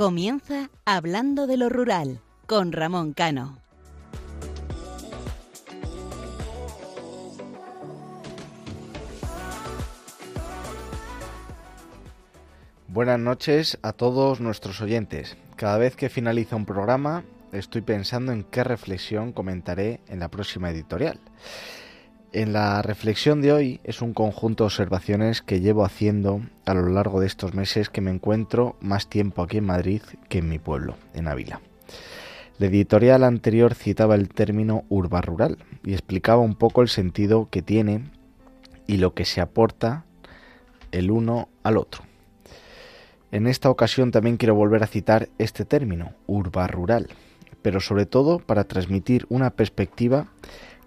[0.00, 3.58] Comienza Hablando de lo Rural con Ramón Cano.
[12.88, 15.36] Buenas noches a todos nuestros oyentes.
[15.56, 17.22] Cada vez que finaliza un programa
[17.52, 21.20] estoy pensando en qué reflexión comentaré en la próxima editorial.
[22.32, 26.88] En la reflexión de hoy es un conjunto de observaciones que llevo haciendo a lo
[26.88, 30.60] largo de estos meses que me encuentro más tiempo aquí en Madrid que en mi
[30.60, 31.60] pueblo, en Ávila.
[32.58, 37.62] La editorial anterior citaba el término urba rural y explicaba un poco el sentido que
[37.62, 38.04] tiene
[38.86, 40.04] y lo que se aporta
[40.92, 42.04] el uno al otro.
[43.32, 47.08] En esta ocasión también quiero volver a citar este término, urba rural,
[47.60, 50.28] pero sobre todo para transmitir una perspectiva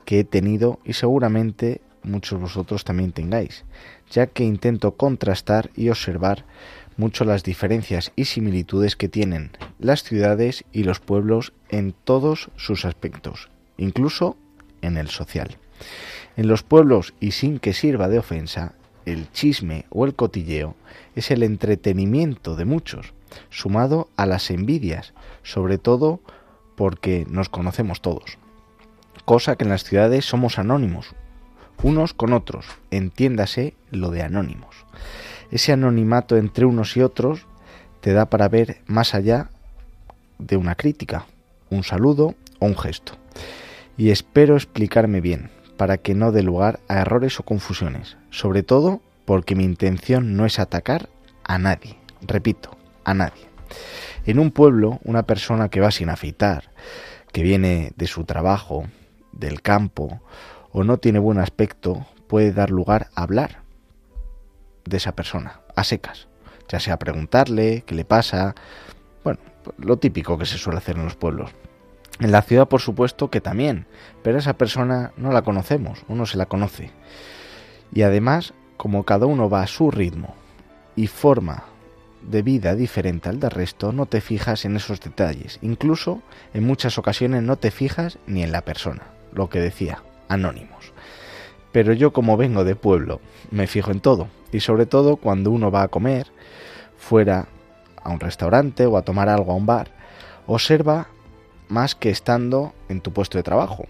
[0.06, 3.64] que he tenido y seguramente muchos vosotros también tengáis,
[4.12, 6.46] ya que intento contrastar y observar
[6.98, 12.86] mucho las diferencias y similitudes que tienen las ciudades y los pueblos en todos sus
[12.86, 14.38] aspectos, incluso
[14.82, 15.58] en el social.
[16.38, 18.74] En los pueblos, y sin que sirva de ofensa,
[19.06, 20.76] el chisme o el cotilleo
[21.16, 23.14] es el entretenimiento de muchos,
[23.50, 26.22] sumado a las envidias, sobre todo
[26.76, 28.38] porque nos conocemos todos
[29.26, 31.16] cosa que en las ciudades somos anónimos,
[31.82, 34.76] unos con otros, entiéndase lo de anónimos.
[35.52, 37.46] Ese anonimato entre unos y otros
[38.02, 39.50] te da para ver más allá
[40.40, 41.26] de una crítica,
[41.70, 43.14] un saludo o un gesto.
[43.98, 49.02] Y espero explicarme bien, para que no dé lugar a errores o confusiones, sobre todo
[49.26, 51.10] porque mi intención no es atacar
[51.44, 53.48] a nadie, repito, a nadie.
[54.26, 56.72] En un pueblo, una persona que va sin afeitar,
[57.32, 58.86] que viene de su trabajo,
[59.34, 60.22] del campo
[60.72, 63.62] o no tiene buen aspecto puede dar lugar a hablar
[64.86, 66.28] de esa persona, a secas,
[66.68, 68.56] ya sea preguntarle qué le pasa,
[69.24, 69.40] bueno,
[69.78, 71.52] lo típico que se suele hacer en los pueblos.
[72.20, 73.86] En la ciudad, por supuesto, que también,
[74.24, 76.92] pero esa persona no la conocemos, uno se la conoce.
[77.94, 80.36] Y además, como cada uno va a su ritmo
[80.96, 81.66] y forma
[82.22, 85.60] de vida diferente al del resto, no te fijas en esos detalles.
[85.62, 86.22] Incluso,
[86.54, 89.04] en muchas ocasiones, no te fijas ni en la persona
[89.36, 90.94] lo que decía, anónimos.
[91.72, 93.20] Pero yo como vengo de pueblo,
[93.52, 96.28] me fijo en todo, y sobre todo cuando uno va a comer
[96.98, 97.48] fuera
[98.02, 99.90] a un restaurante o a tomar algo a un bar,
[100.46, 101.08] observa
[101.68, 103.86] más que estando en tu puesto de trabajo.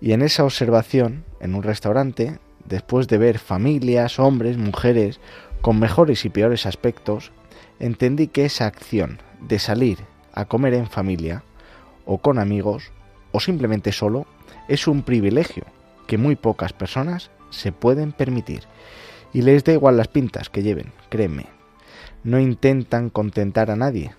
[0.00, 5.20] Y en esa observación, en un restaurante, después de ver familias, hombres, mujeres,
[5.60, 7.30] con mejores y peores aspectos,
[7.78, 9.98] entendí que esa acción de salir
[10.32, 11.44] a comer en familia
[12.04, 12.90] o con amigos
[13.32, 14.26] o simplemente solo
[14.68, 15.64] es un privilegio
[16.06, 18.64] que muy pocas personas se pueden permitir.
[19.32, 21.46] Y les da igual las pintas que lleven, créeme.
[22.22, 24.12] No intentan contentar a nadie,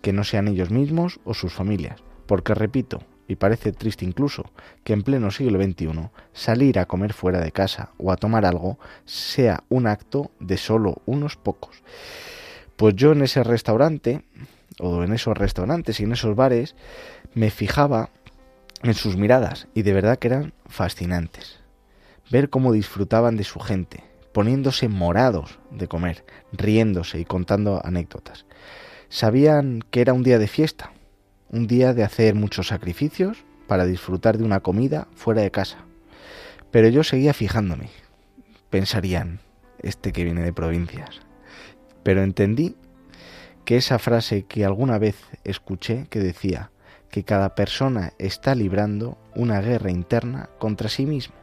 [0.00, 2.00] que no sean ellos mismos o sus familias.
[2.26, 4.44] Porque repito, y parece triste incluso,
[4.84, 8.78] que en pleno siglo XXI salir a comer fuera de casa o a tomar algo
[9.04, 11.82] sea un acto de solo unos pocos.
[12.76, 14.22] Pues yo en ese restaurante,
[14.78, 16.74] o en esos restaurantes y en esos bares,
[17.34, 18.10] me fijaba
[18.84, 21.60] en sus miradas y de verdad que eran fascinantes.
[22.30, 28.44] Ver cómo disfrutaban de su gente, poniéndose morados de comer, riéndose y contando anécdotas.
[29.08, 30.92] Sabían que era un día de fiesta,
[31.50, 35.78] un día de hacer muchos sacrificios para disfrutar de una comida fuera de casa.
[36.70, 37.88] Pero yo seguía fijándome.
[38.68, 39.40] Pensarían,
[39.78, 41.20] este que viene de provincias.
[42.02, 42.76] Pero entendí
[43.64, 46.70] que esa frase que alguna vez escuché que decía,
[47.14, 51.36] que cada persona está librando una guerra interna contra sí mismo.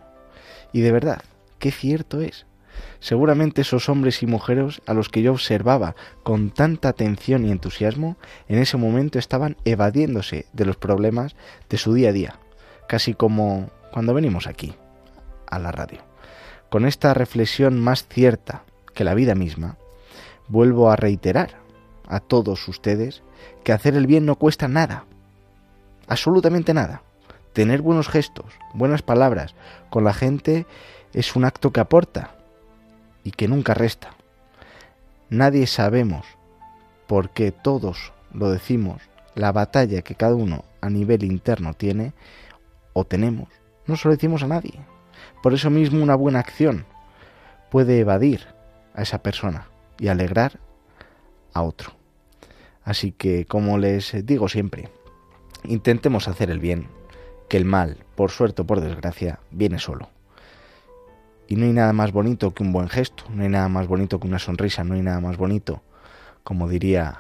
[0.74, 1.22] Y de verdad,
[1.60, 2.46] qué cierto es.
[3.00, 8.18] Seguramente esos hombres y mujeres a los que yo observaba con tanta atención y entusiasmo,
[8.50, 11.38] en ese momento estaban evadiéndose de los problemas
[11.70, 12.36] de su día a día,
[12.90, 14.74] casi como cuando venimos aquí,
[15.48, 16.00] a la radio.
[16.70, 19.78] Con esta reflexión más cierta que la vida misma,
[20.50, 21.62] vuelvo a reiterar
[22.10, 23.24] a todos ustedes
[23.64, 25.06] que hacer el bien no cuesta nada,
[26.12, 27.04] absolutamente nada.
[27.54, 29.56] Tener buenos gestos, buenas palabras
[29.90, 30.66] con la gente
[31.14, 32.36] es un acto que aporta
[33.24, 34.10] y que nunca resta.
[35.30, 36.26] Nadie sabemos,
[37.08, 39.02] porque todos lo decimos,
[39.36, 42.12] la batalla que cada uno a nivel interno tiene
[42.92, 43.48] o tenemos,
[43.88, 44.82] no se lo decimos a nadie.
[45.42, 46.86] Por eso mismo una buena acción
[47.70, 48.48] puede evadir
[48.96, 49.68] a esa persona
[49.98, 50.60] y alegrar
[51.54, 51.94] a otro.
[52.84, 54.90] Así que, como les digo siempre,
[55.64, 56.88] Intentemos hacer el bien,
[57.48, 60.10] que el mal, por suerte o por desgracia, viene solo.
[61.48, 64.20] Y no hay nada más bonito que un buen gesto, no hay nada más bonito
[64.20, 65.82] que una sonrisa, no hay nada más bonito,
[66.44, 67.20] como diría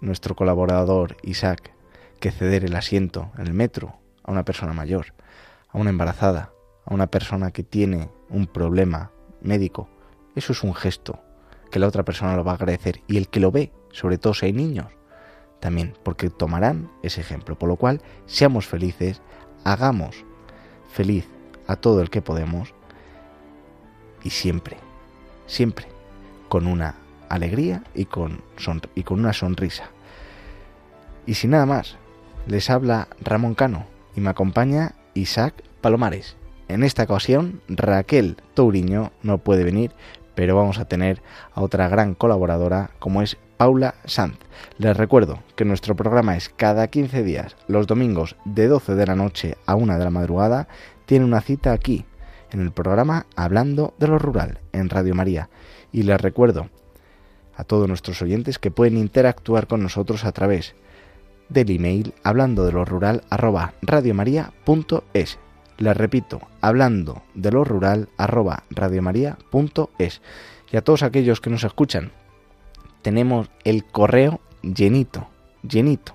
[0.00, 1.72] nuestro colaborador Isaac
[2.20, 5.14] que ceder el asiento en el metro a una persona mayor,
[5.70, 6.52] a una embarazada,
[6.84, 9.10] a una persona que tiene un problema
[9.40, 9.88] médico,
[10.36, 11.18] eso es un gesto
[11.70, 14.34] que la otra persona lo va a agradecer y el que lo ve, sobre todo
[14.34, 14.86] si hay niños,
[15.60, 17.58] también, porque tomarán ese ejemplo.
[17.58, 19.20] Por lo cual, seamos felices,
[19.64, 20.24] hagamos
[20.92, 21.26] feliz
[21.66, 22.74] a todo el que podemos
[24.22, 24.76] y siempre,
[25.46, 25.86] siempre
[26.48, 26.96] con una
[27.28, 28.42] alegría y con,
[28.94, 29.84] y con una sonrisa.
[31.26, 31.96] Y sin nada más,
[32.46, 33.86] les habla Ramón Cano
[34.16, 36.36] y me acompaña Isaac Palomares.
[36.68, 39.92] En esta ocasión, Raquel Touriño no puede venir,
[40.34, 41.22] pero vamos a tener
[41.54, 44.38] a otra gran colaboradora como es Paula Sanz.
[44.78, 49.16] Les recuerdo que nuestro programa es cada 15 días, los domingos de 12 de la
[49.16, 50.66] noche a 1 de la madrugada.
[51.04, 52.06] Tiene una cita aquí,
[52.52, 55.50] en el programa Hablando de lo Rural, en Radio María.
[55.92, 56.70] Y les recuerdo
[57.54, 60.74] a todos nuestros oyentes que pueden interactuar con nosotros a través
[61.50, 65.38] del email hablando de lo rural arroba radiomaria.es.
[65.76, 70.22] Les repito, hablando de lo rural arroba radiomaria.es.
[70.72, 72.12] Y a todos aquellos que nos escuchan
[73.02, 75.28] tenemos el correo llenito,
[75.62, 76.14] llenito.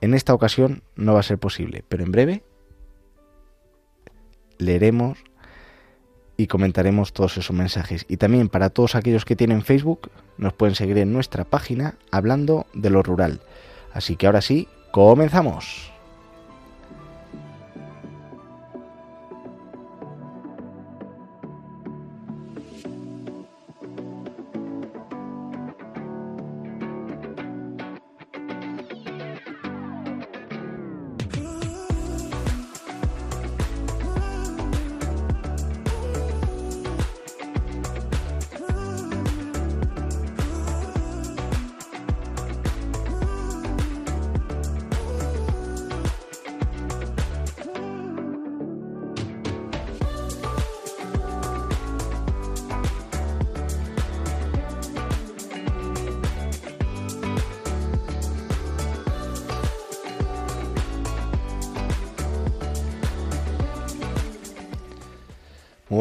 [0.00, 2.44] En esta ocasión no va a ser posible, pero en breve
[4.58, 5.18] leeremos
[6.36, 8.06] y comentaremos todos esos mensajes.
[8.08, 12.66] Y también para todos aquellos que tienen Facebook, nos pueden seguir en nuestra página hablando
[12.74, 13.40] de lo rural.
[13.92, 15.92] Así que ahora sí, comenzamos.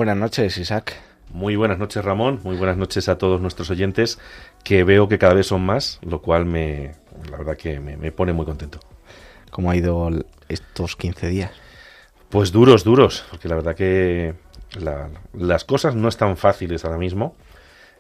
[0.07, 0.94] Buenas noches, Isaac.
[1.33, 2.39] Muy buenas noches, Ramón.
[2.45, 4.19] Muy buenas noches a todos nuestros oyentes,
[4.63, 6.94] que veo que cada vez son más, lo cual me,
[7.30, 8.80] la verdad que me, pone muy contento.
[9.51, 10.09] ¿Cómo ha ido
[10.48, 11.51] estos 15 días?
[12.30, 14.36] Pues duros, duros, porque la verdad que
[15.33, 17.36] las cosas no están fáciles ahora mismo.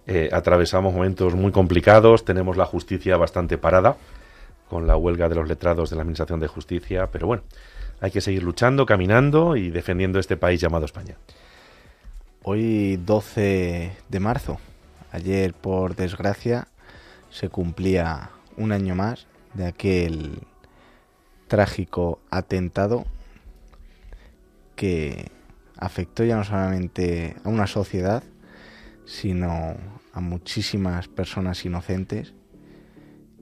[0.05, 3.97] Eh, atravesamos momentos muy complicados, tenemos la justicia bastante parada
[4.69, 7.43] con la huelga de los letrados de la Administración de Justicia, pero bueno,
[7.99, 11.17] hay que seguir luchando, caminando y defendiendo este país llamado España.
[12.43, 14.59] Hoy 12 de marzo.
[15.11, 16.67] Ayer, por desgracia,
[17.29, 20.43] se cumplía un año más de aquel
[21.47, 23.05] trágico atentado
[24.75, 25.29] que
[25.77, 28.23] afectó ya no solamente a una sociedad,
[29.05, 29.75] sino
[30.13, 32.33] a muchísimas personas inocentes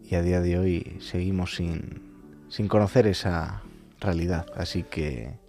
[0.03, 2.01] y a día de hoy seguimos sin,
[2.49, 3.61] sin conocer esa
[3.99, 4.47] realidad.
[4.55, 5.44] Así que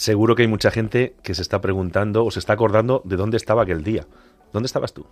[0.00, 3.36] Seguro que hay mucha gente que se está preguntando o se está acordando de dónde
[3.36, 4.06] estaba aquel día.
[4.50, 5.04] ¿Dónde estabas tú?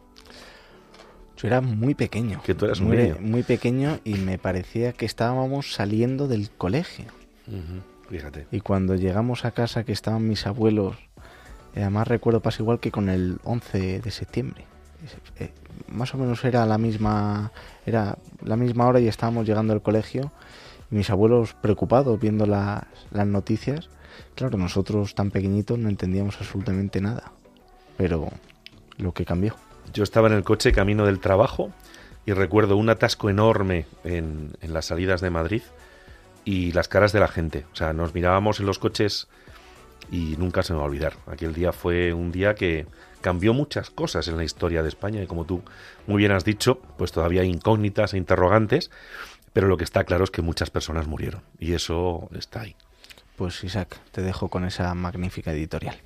[1.36, 2.40] Yo era muy pequeño.
[2.42, 7.04] Que tú eras muy, muy pequeño y me parecía que estábamos saliendo del colegio.
[8.08, 8.46] Fíjate.
[8.50, 10.96] Y cuando llegamos a casa que estaban mis abuelos,
[11.74, 14.64] eh, además recuerdo pasa igual que con el 11 de septiembre.
[15.38, 15.50] Eh,
[15.88, 17.52] más o menos era la misma
[17.84, 20.32] era la misma hora y estábamos llegando al colegio
[20.90, 23.90] y mis abuelos preocupados viendo las, las noticias
[24.34, 27.32] Claro, nosotros tan pequeñitos no entendíamos absolutamente nada,
[27.96, 28.30] pero
[28.98, 29.56] lo que cambió.
[29.92, 31.72] Yo estaba en el coche camino del trabajo
[32.26, 35.62] y recuerdo un atasco enorme en, las salidas de Madrid
[36.44, 37.64] y las caras de la gente.
[37.72, 39.28] O sea, nos mirábamos en los coches
[40.10, 41.14] y nunca se me va a olvidar.
[41.26, 42.86] Aquel día fue un día que
[43.20, 45.62] cambió muchas cosas en la historia de España y como tú
[46.06, 48.90] muy bien has dicho, pues todavía hay incógnitas e interrogantes,
[49.52, 52.76] pero lo que está claro es que muchas personas murieron y eso está ahí.
[53.38, 55.96] Pues Isaac, te dejo con esa magnífica editorial.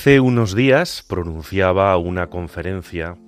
[0.00, 3.18] Hace unos días pronunciaba una conferencia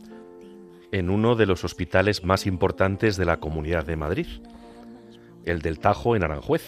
[0.90, 4.26] en uno de los hospitales más importantes de la Comunidad de Madrid,
[5.44, 6.64] el del Tajo en Aranjuez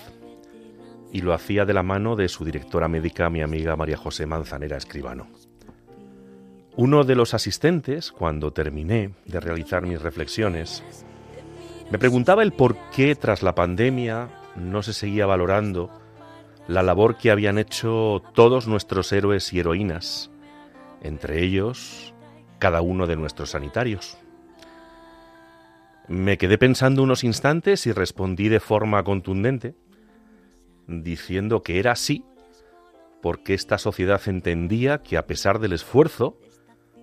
[1.10, 4.76] y lo hacía de la mano de su directora médica, mi amiga María José Manzanera
[4.76, 5.26] Escribano.
[6.76, 10.84] Uno de los asistentes, cuando terminé de realizar mis reflexiones,
[11.90, 16.03] me preguntaba el por qué tras la pandemia no se seguía valorando
[16.68, 20.30] la labor que habían hecho todos nuestros héroes y heroínas,
[21.02, 22.14] entre ellos
[22.58, 24.16] cada uno de nuestros sanitarios.
[26.08, 29.74] Me quedé pensando unos instantes y respondí de forma contundente
[30.86, 32.24] diciendo que era así
[33.22, 36.38] porque esta sociedad entendía que a pesar del esfuerzo,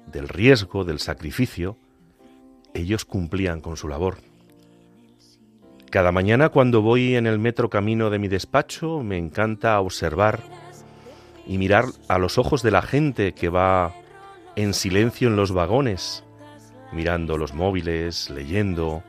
[0.05, 1.77] del riesgo, del sacrificio,
[2.75, 4.17] ellos cumplían con su labor.
[5.91, 10.39] Cada mañana cuando voy en el metro camino de mi despacho me encanta observar
[11.45, 13.93] y mirar a los ojos de la gente que va
[14.55, 16.23] en silencio en los vagones,
[16.93, 19.03] mirando los móviles, leyendo,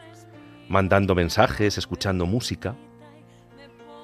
[0.69, 2.75] mandando mensajes, escuchando música.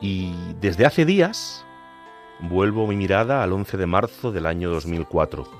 [0.00, 1.66] Y desde hace días
[2.38, 5.50] vuelvo mi mirada al 11 de marzo del año 2004.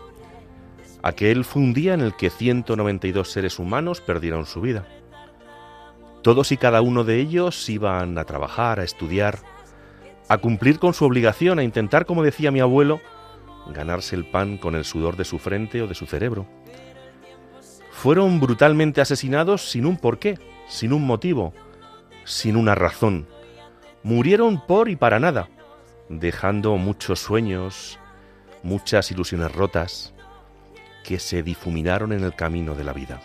[1.03, 4.87] Aquel fue un día en el que 192 seres humanos perdieron su vida.
[6.23, 9.39] Todos y cada uno de ellos iban a trabajar, a estudiar,
[10.29, 13.01] a cumplir con su obligación, a intentar, como decía mi abuelo,
[13.73, 16.47] ganarse el pan con el sudor de su frente o de su cerebro.
[17.91, 21.55] Fueron brutalmente asesinados sin un porqué, sin un motivo,
[22.25, 23.27] sin una razón
[24.03, 25.49] murieron por y para nada,
[26.09, 27.99] dejando muchos sueños,
[28.63, 30.15] muchas ilusiones rotas,
[31.05, 33.21] que se difuminaron en el camino de la vida.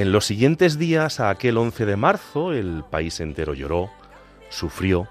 [0.00, 3.90] En los siguientes días a aquel 11 de marzo el país entero lloró,
[4.48, 5.06] sufrió,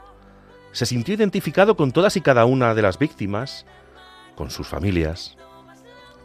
[0.72, 3.68] se sintió identificado con todas y cada una de las víctimas,
[4.36, 5.38] con sus familias,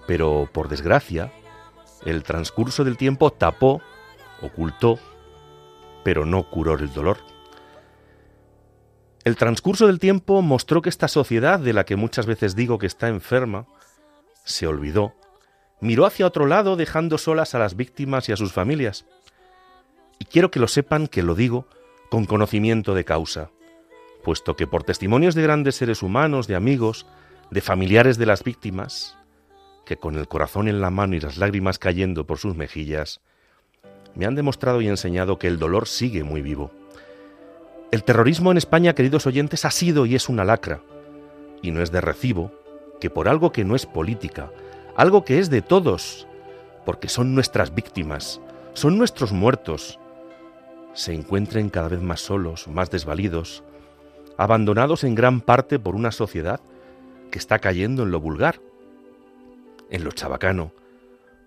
[0.07, 1.31] pero por desgracia,
[2.07, 3.83] el transcurso del tiempo tapó,
[4.41, 4.99] ocultó,
[6.03, 7.19] pero no curó el dolor.
[9.25, 12.87] El transcurso del tiempo mostró que esta sociedad, de la que muchas veces digo que
[12.87, 13.67] está enferma,
[14.43, 15.13] se olvidó,
[15.85, 19.07] miró hacia otro lado dejando solas a las víctimas y a sus familias.
[20.19, 21.67] Y quiero que lo sepan que lo digo
[22.11, 23.51] con conocimiento de causa,
[24.23, 27.07] puesto que por testimonios de grandes seres humanos, de amigos,
[27.51, 29.17] de familiares de las víctimas,
[29.85, 33.21] que con el corazón en la mano y las lágrimas cayendo por sus mejillas,
[34.15, 36.71] me han demostrado y enseñado que el dolor sigue muy vivo
[37.95, 40.83] el terrorismo en España, queridos oyentes, ha sido y es una lacra.
[41.63, 42.51] Y no es de recibo
[43.01, 44.51] que por algo que no es política,
[44.97, 46.27] algo que es de todos,
[46.85, 48.41] porque son nuestras víctimas,
[48.75, 49.99] son nuestros muertos,
[50.93, 53.65] se encuentren cada vez más solos, más desvalidos,
[54.37, 56.61] abandonados en gran parte por una sociedad
[57.31, 58.61] que está cayendo en lo vulgar,
[59.91, 60.73] en lo chabacano,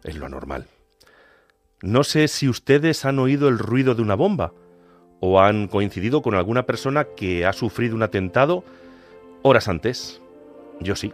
[0.03, 0.67] en lo normal.
[1.81, 4.51] No sé si ustedes han oído el ruido de una bomba,
[5.19, 8.63] o han coincidido con alguna persona que ha sufrido un atentado
[9.41, 10.21] horas antes.
[10.79, 11.11] Yo sí.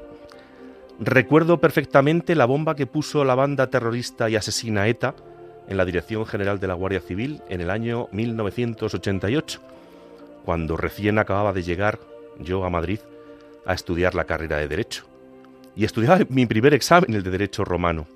[1.00, 5.16] Recuerdo perfectamente la bomba que puso la banda terrorista y asesina ETA
[5.68, 9.62] en la Dirección General de la Guardia Civil en el año 1988,
[10.46, 12.00] cuando recién acababa de llegar
[12.40, 13.00] yo a Madrid
[13.66, 15.06] a estudiar la carrera de Derecho.
[15.76, 18.08] Y estudiaba mi primer examen, el de Derecho Romano.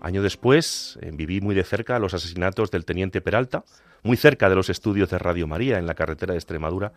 [0.00, 3.64] Año después eh, viví muy de cerca los asesinatos del teniente Peralta,
[4.02, 6.92] muy cerca de los estudios de Radio María en la carretera de Extremadura,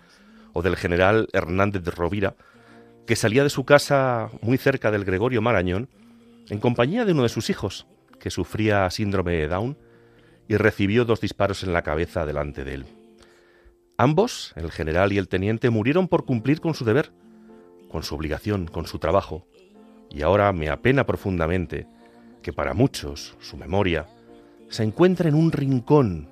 [0.53, 2.33] o del general Hernández de Rovira,
[3.05, 5.89] que salía de su casa muy cerca del Gregorio Marañón,
[6.49, 7.87] en compañía de uno de sus hijos,
[8.19, 9.77] que sufría síndrome de Down,
[10.47, 12.85] y recibió dos disparos en la cabeza delante de él.
[13.97, 17.11] Ambos, el general y el teniente, murieron por cumplir con su deber,
[17.89, 19.47] con su obligación, con su trabajo,
[20.09, 21.87] y ahora me apena profundamente
[22.41, 24.07] que para muchos su memoria
[24.69, 26.29] se encuentra en un rincón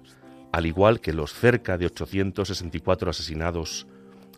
[0.53, 3.87] al igual que los cerca de 864 asesinados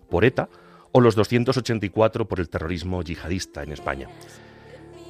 [0.10, 0.48] por ETA
[0.97, 4.07] o los 284 por el terrorismo yihadista en España.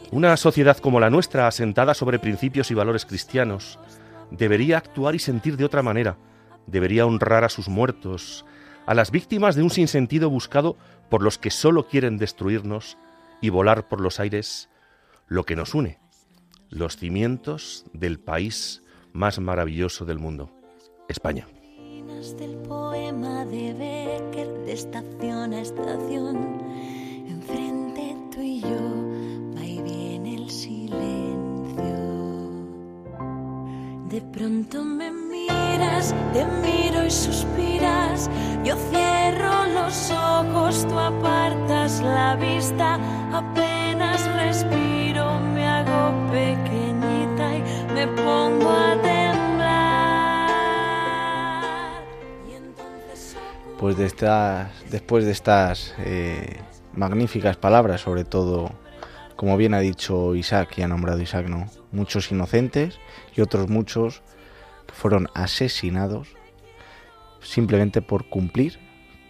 [0.10, 3.78] Una sociedad como la nuestra, asentada sobre principios y valores cristianos,
[4.32, 6.18] debería actuar y sentir de otra manera,
[6.66, 8.48] debería honrar a sus muertos,
[8.88, 10.76] a las víctimas de un sinsentido buscado
[11.12, 12.98] por los que solo quieren destruirnos
[13.40, 14.70] y volar por los aires
[15.28, 16.00] lo que nos une,
[16.72, 18.82] los cimientos del país
[19.14, 20.50] más maravilloso del mundo.
[21.10, 21.46] España.
[22.06, 26.62] Páginas del poema de Becker, de estación a estación,
[27.28, 31.96] enfrente tú y yo, va y viene el silencio.
[34.10, 38.30] De pronto me miras, te miro y suspiras,
[38.64, 43.00] yo cierro los ojos, tú apartas la vista,
[43.32, 48.96] apenas respiro, me hago pequeñita y me pongo a
[53.80, 56.62] Pues de estas, después de estas eh,
[56.94, 58.72] magníficas palabras, sobre todo,
[59.36, 61.70] como bien ha dicho Isaac y ha nombrado Isaac, ¿no?
[61.92, 63.00] Muchos inocentes
[63.36, 64.22] y otros muchos
[64.94, 66.30] fueron asesinados
[67.42, 68.80] simplemente por cumplir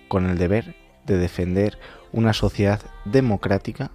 [0.07, 0.75] con el deber
[1.05, 1.79] de defender
[2.11, 3.91] una sociedad democrática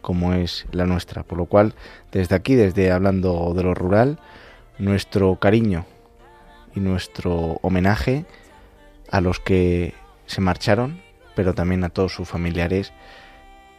[0.00, 1.22] como es la nuestra.
[1.22, 1.74] Por lo cual,
[2.12, 4.18] desde aquí, desde hablando de lo rural,
[4.78, 5.86] nuestro cariño
[6.74, 8.26] y nuestro homenaje
[9.10, 9.94] a los que
[10.26, 11.00] se marcharon,
[11.34, 12.92] pero también a todos sus familiares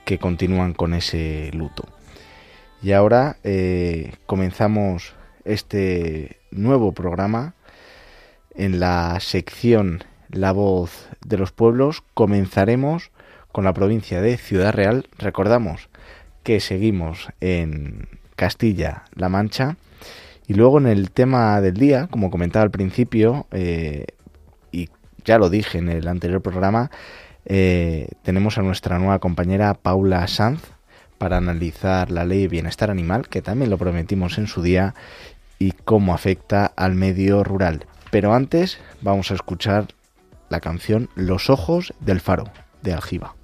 [0.05, 1.85] que continúan con ese luto.
[2.81, 7.55] Y ahora eh, comenzamos este nuevo programa
[8.55, 12.03] en la sección La voz de los pueblos.
[12.13, 13.11] Comenzaremos
[13.51, 15.07] con la provincia de Ciudad Real.
[15.17, 15.89] Recordamos
[16.43, 19.77] que seguimos en Castilla-La Mancha.
[20.47, 24.05] Y luego en el tema del día, como comentaba al principio, eh,
[25.27, 26.89] ya lo dije en el anterior programa,
[27.45, 30.61] eh, tenemos a nuestra nueva compañera Paula Sanz
[31.17, 34.95] para analizar la ley de bienestar animal, que también lo prometimos en su día,
[35.59, 37.85] y cómo afecta al medio rural.
[38.09, 39.87] Pero antes vamos a escuchar
[40.49, 42.45] la canción Los ojos del faro
[42.81, 43.36] de Aljiba.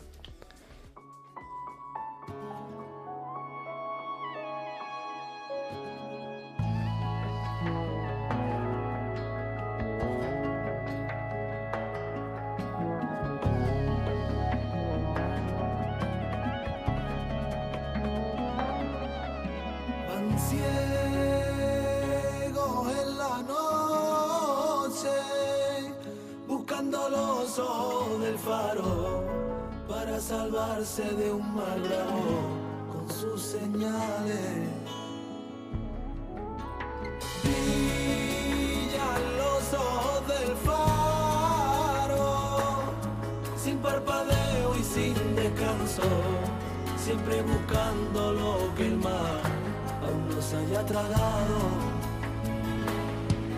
[50.86, 51.60] Tragado.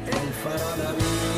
[0.07, 1.34] El faro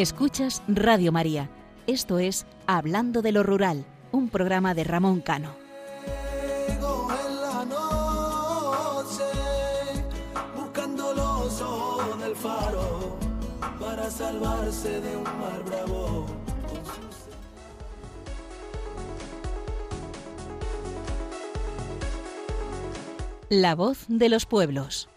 [0.00, 1.50] Escuchas Radio María.
[1.86, 5.54] Esto es Hablando de lo Rural, un programa de Ramón Cano.
[14.10, 16.26] Salvarse de un mar bravo.
[23.48, 25.08] La voz de los pueblos.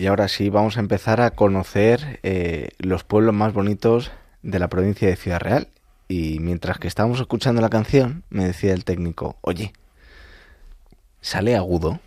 [0.00, 4.10] Y ahora sí, vamos a empezar a conocer eh, los pueblos más bonitos
[4.42, 5.68] de la provincia de Ciudad Real.
[6.08, 9.74] Y mientras que estábamos escuchando la canción, me decía el técnico, oye,
[11.20, 12.00] sale agudo.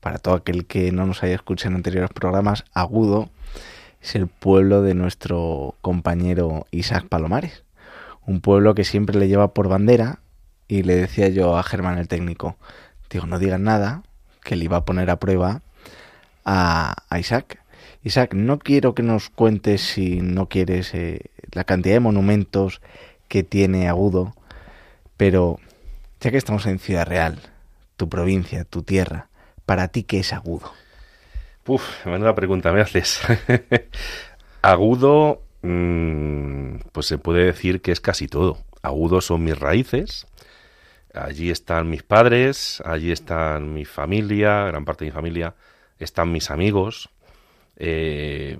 [0.00, 3.30] Para todo aquel que no nos haya escuchado en anteriores programas, agudo
[4.02, 7.62] es el pueblo de nuestro compañero Isaac Palomares.
[8.26, 10.18] Un pueblo que siempre le lleva por bandera.
[10.66, 12.56] Y le decía yo a Germán el técnico,
[13.08, 14.02] digo, no digan nada,
[14.42, 15.62] que le iba a poner a prueba
[16.46, 17.60] a, Isaac.
[18.02, 22.80] Isaac, no quiero que nos cuentes, si no quieres, eh, la cantidad de monumentos
[23.28, 24.34] que tiene Agudo,
[25.16, 25.58] pero
[26.20, 27.40] ya que estamos en Ciudad Real,
[27.96, 29.28] tu provincia, tu tierra,
[29.66, 30.72] para ti, ¿qué es Agudo?
[31.64, 33.20] Puf, menuda pregunta me haces.
[34.62, 38.58] Agudo, mmm, pues se puede decir que es casi todo.
[38.82, 40.28] Agudo son mis raíces,
[41.12, 45.54] allí están mis padres, allí están mi familia, gran parte de mi familia,
[45.98, 47.10] están mis amigos.
[47.76, 48.58] Eh,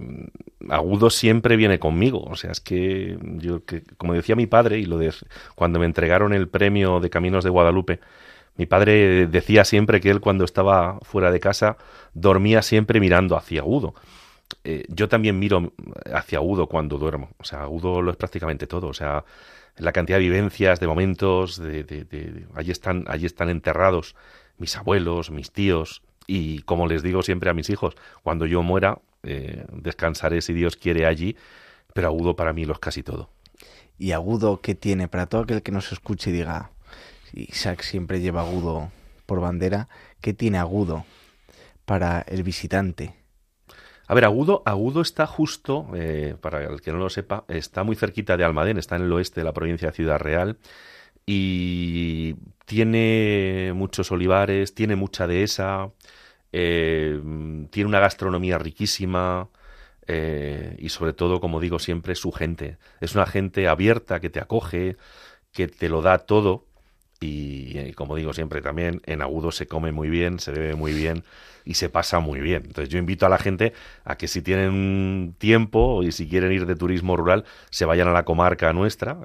[0.68, 2.22] Agudo siempre viene conmigo.
[2.25, 5.12] O sea, es que yo, que, como decía mi padre, y lo de,
[5.55, 8.01] cuando me entregaron el premio de Caminos de Guadalupe,
[8.57, 11.77] mi padre decía siempre que él cuando estaba fuera de casa
[12.14, 13.94] dormía siempre mirando hacia Agudo.
[14.64, 15.72] Eh, yo también miro
[16.12, 17.31] hacia Agudo cuando duermo.
[17.38, 18.88] O sea, Agudo lo es prácticamente todo.
[18.88, 19.25] O sea,
[19.77, 24.14] la cantidad de vivencias, de momentos, de, de, allí están, allí están enterrados
[24.59, 28.99] mis abuelos, mis tíos, y como les digo siempre a mis hijos, cuando yo muera,
[29.23, 31.37] eh, descansaré si Dios quiere allí,
[31.95, 33.31] pero agudo para mí lo es casi todo.
[33.99, 35.09] ¿Y agudo qué tiene?
[35.09, 36.71] Para todo aquel que nos escuche y diga,
[37.33, 38.91] Isaac siempre lleva agudo
[39.25, 39.89] por bandera,
[40.21, 41.05] ¿qué tiene agudo
[41.85, 43.15] para el visitante?
[44.09, 47.97] A ver, Agudo, Agudo está justo, eh, para el que no lo sepa, está muy
[47.97, 50.59] cerquita de Almadén, está en el oeste de la provincia de Ciudad Real
[51.27, 52.37] y
[52.67, 55.91] tiene muchos olivares, tiene mucha dehesa,
[56.59, 57.21] eh,
[57.69, 59.51] tiene una gastronomía riquísima
[60.07, 62.79] eh, y sobre todo, como digo siempre, su gente.
[63.03, 64.97] Es una gente abierta que te acoge,
[65.53, 66.64] que te lo da todo
[67.21, 71.25] y, como digo siempre también, en Agudo se come muy bien, se bebe muy bien
[71.66, 72.62] y se pasa muy bien.
[72.64, 73.75] Entonces yo invito a la gente
[74.07, 78.12] a que si tienen tiempo y si quieren ir de turismo rural, se vayan a
[78.12, 79.19] la comarca nuestra,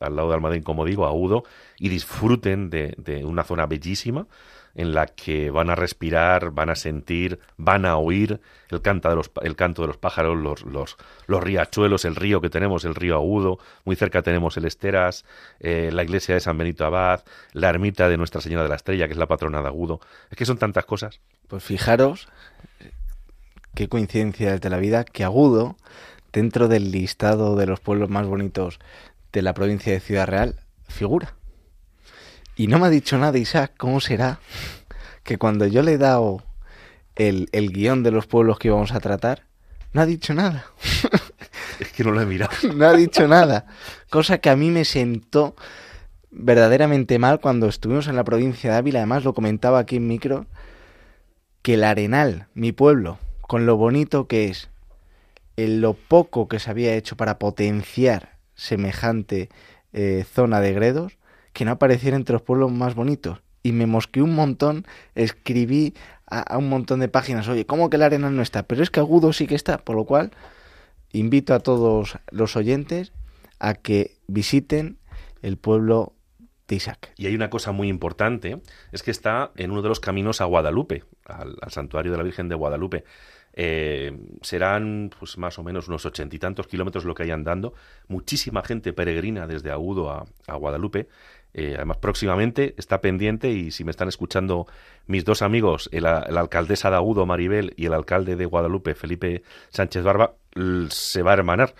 [0.00, 1.44] al lado de Almadén, como digo, Agudo,
[1.78, 4.26] y disfruten de una zona bellísima
[4.74, 9.30] en la que van a respirar, van a sentir, van a oír el, de los,
[9.42, 13.16] el canto de los pájaros, los, los, los, riachuelos, el río que tenemos, el río
[13.16, 15.24] Agudo, muy cerca tenemos el Esteras,
[15.60, 19.06] eh, la iglesia de San Benito Abad, la ermita de Nuestra Señora de la Estrella,
[19.06, 20.00] que es la patrona de Agudo.
[20.30, 21.20] Es que son tantas cosas.
[21.48, 22.28] Pues fijaros,
[23.74, 25.76] qué coincidencia de la vida, que Agudo,
[26.32, 28.78] dentro del listado de los pueblos más bonitos
[29.32, 31.34] de la provincia de Ciudad Real, figura.
[32.56, 34.40] Y no me ha dicho nada, Isaac, ¿cómo será
[35.22, 36.44] que cuando yo le he dado
[37.16, 39.44] el, el guion de los pueblos que íbamos a tratar,
[39.92, 40.66] no ha dicho nada?
[41.80, 42.52] es que no lo he mirado.
[42.74, 43.66] no ha dicho nada.
[44.10, 45.54] Cosa que a mí me sentó
[46.30, 49.00] verdaderamente mal cuando estuvimos en la provincia de Ávila.
[49.00, 50.46] Además, lo comentaba aquí en micro,
[51.62, 54.68] que el Arenal, mi pueblo, con lo bonito que es,
[55.56, 59.48] en lo poco que se había hecho para potenciar semejante
[59.92, 61.18] eh, zona de gredos,
[61.52, 63.40] que no apareciera entre los pueblos más bonitos.
[63.62, 65.94] Y me mosqué un montón, escribí
[66.26, 68.64] a, un montón de páginas, oye, ¿cómo que la arena no está?
[68.64, 70.32] Pero es que Agudo sí que está, por lo cual
[71.12, 73.12] invito a todos los oyentes
[73.58, 74.98] a que visiten
[75.42, 76.14] el pueblo
[76.68, 77.12] de Isaac.
[77.16, 78.60] Y hay una cosa muy importante,
[78.92, 82.48] es que está en uno de los caminos a Guadalupe, al, santuario de la Virgen
[82.48, 83.04] de Guadalupe.
[83.54, 87.74] Eh, serán pues más o menos unos ochenta y tantos kilómetros lo que hay andando.
[88.08, 91.08] Muchísima gente peregrina desde Agudo a, a Guadalupe
[91.54, 94.66] eh, además, próximamente está pendiente y si me están escuchando
[95.06, 99.42] mis dos amigos, el, la alcaldesa de Agudo, Maribel, y el alcalde de Guadalupe, Felipe
[99.68, 100.34] Sánchez Barba,
[100.88, 101.74] se va a hermanar.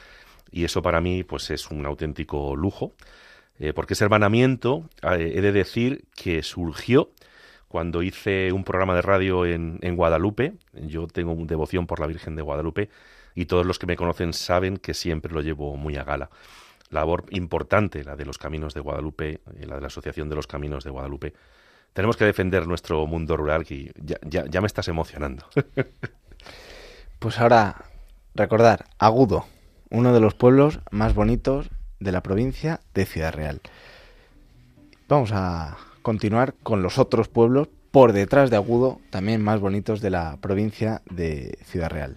[0.51, 2.93] Y eso para mí pues es un auténtico lujo,
[3.59, 7.11] eh, porque ese hermanamiento, eh, he de decir que surgió
[7.69, 10.53] cuando hice un programa de radio en, en Guadalupe.
[10.75, 12.91] Yo tengo devoción por la Virgen de Guadalupe
[13.35, 16.29] y todos los que me conocen saben que siempre lo llevo muy a gala
[16.93, 20.47] labor importante, la de los caminos de Guadalupe, y la de la Asociación de los
[20.47, 21.33] Caminos de Guadalupe.
[21.93, 25.45] Tenemos que defender nuestro mundo rural y ya, ya, me estás emocionando.
[27.19, 27.85] pues ahora,
[28.35, 29.47] recordar, Agudo,
[29.91, 33.61] uno de los pueblos más bonitos de la provincia de Ciudad Real.
[35.09, 40.11] Vamos a continuar con los otros pueblos por detrás de Agudo, también más bonitos de
[40.11, 42.17] la provincia de Ciudad Real.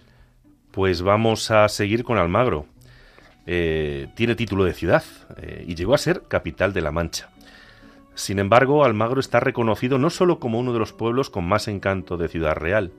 [0.71, 2.65] Pues vamos a seguir con Almagro.
[3.47, 5.03] Eh, tiene título de ciudad
[5.37, 7.29] eh, y llegó a ser capital de la Mancha.
[8.15, 12.17] Sin embargo, Almagro está reconocido no solo como uno de los pueblos con más encanto
[12.17, 12.91] de Ciudad Real,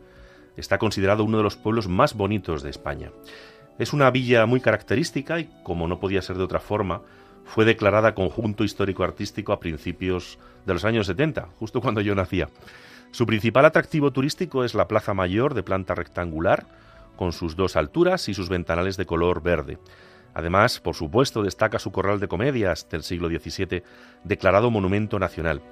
[0.56, 3.10] está considerado uno de los pueblos más bonitos de España.
[3.78, 7.02] Es una villa muy característica y, como no podía ser de otra forma,
[7.44, 12.48] fue declarada conjunto histórico-artístico a principios de los años 70, justo cuando yo nacía.
[13.10, 16.66] Su principal atractivo turístico es la Plaza Mayor de planta rectangular,
[17.16, 19.78] con sus dos alturas y sus ventanales de color verde.
[20.36, 23.82] Además, por supuesto, destaca su corral de comedias del siglo XVII,
[24.22, 25.62] declarado monumento nacional.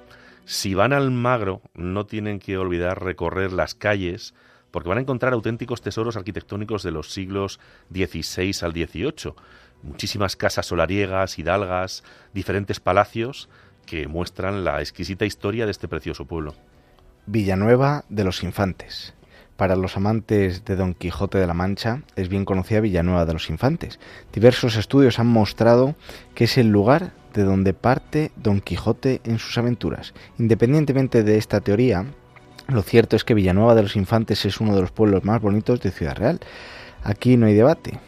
[0.45, 4.33] Si van al Magro, no tienen que olvidar recorrer las calles,
[4.71, 7.59] porque van a encontrar auténticos tesoros arquitectónicos de los siglos
[7.93, 9.35] XVI al XVIII.
[9.83, 13.49] Muchísimas casas solariegas, hidalgas, diferentes palacios
[13.85, 16.55] que muestran la exquisita historia de este precioso pueblo.
[17.27, 19.13] Villanueva de los Infantes.
[19.57, 23.49] Para los amantes de Don Quijote de la Mancha es bien conocida Villanueva de los
[23.49, 23.99] Infantes.
[24.33, 25.95] Diversos estudios han mostrado
[26.33, 30.13] que es el lugar de donde parte Don Quijote en sus aventuras.
[30.37, 32.05] Independientemente de esta teoría,
[32.67, 35.81] Lo cierto es que Villanueva de los Infantes es uno de los pueblos más bonitos
[35.81, 36.39] de Ciudad Real.
[37.03, 37.99] Aquí no hay debate.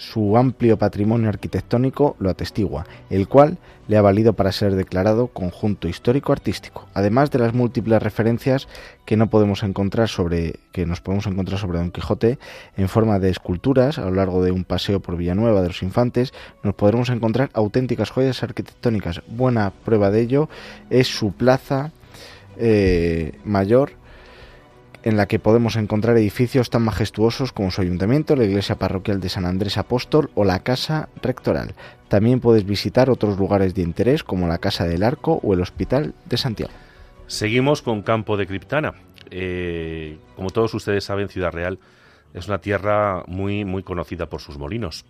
[0.00, 5.88] Su amplio patrimonio arquitectónico lo atestigua, el cual le ha valido para ser declarado conjunto
[5.88, 8.66] histórico-artístico, además de las múltiples referencias
[9.04, 12.38] que no podemos encontrar sobre que nos podemos encontrar sobre Don Quijote
[12.78, 16.32] en forma de esculturas a lo largo de un paseo por Villanueva de los Infantes,
[16.62, 19.20] nos podremos encontrar auténticas joyas arquitectónicas.
[19.26, 20.48] Buena prueba de ello
[20.88, 21.92] es su plaza
[22.56, 23.99] eh, mayor
[25.02, 29.28] en la que podemos encontrar edificios tan majestuosos como su ayuntamiento, la iglesia parroquial de
[29.28, 31.74] San Andrés Apóstol o la casa rectoral.
[32.08, 36.14] También puedes visitar otros lugares de interés como la Casa del Arco o el Hospital
[36.26, 36.72] de Santiago.
[37.26, 38.94] Seguimos con Campo de Criptana.
[39.30, 41.78] Eh, como todos ustedes saben, Ciudad Real
[42.34, 45.04] es una tierra muy, muy conocida por sus molinos.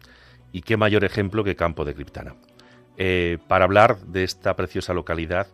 [0.52, 2.34] Y qué mayor ejemplo que Campo de Criptana.
[2.96, 5.46] Eh, para hablar de esta preciosa localidad,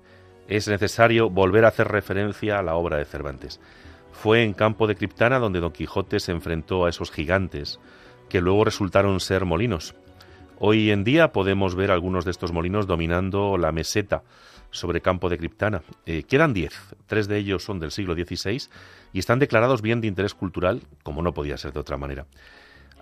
[0.48, 3.60] es necesario volver a hacer referencia a la obra de Cervantes.
[4.22, 7.78] Fue en Campo de Criptana donde Don Quijote se enfrentó a esos gigantes,
[8.28, 9.94] que luego resultaron ser molinos.
[10.58, 14.22] Hoy en día podemos ver algunos de estos molinos dominando la meseta
[14.70, 15.82] sobre Campo de Criptana.
[16.06, 16.72] Eh, quedan diez,
[17.06, 18.62] tres de ellos son del siglo XVI
[19.12, 22.26] y están declarados bien de interés cultural, como no podía ser de otra manera.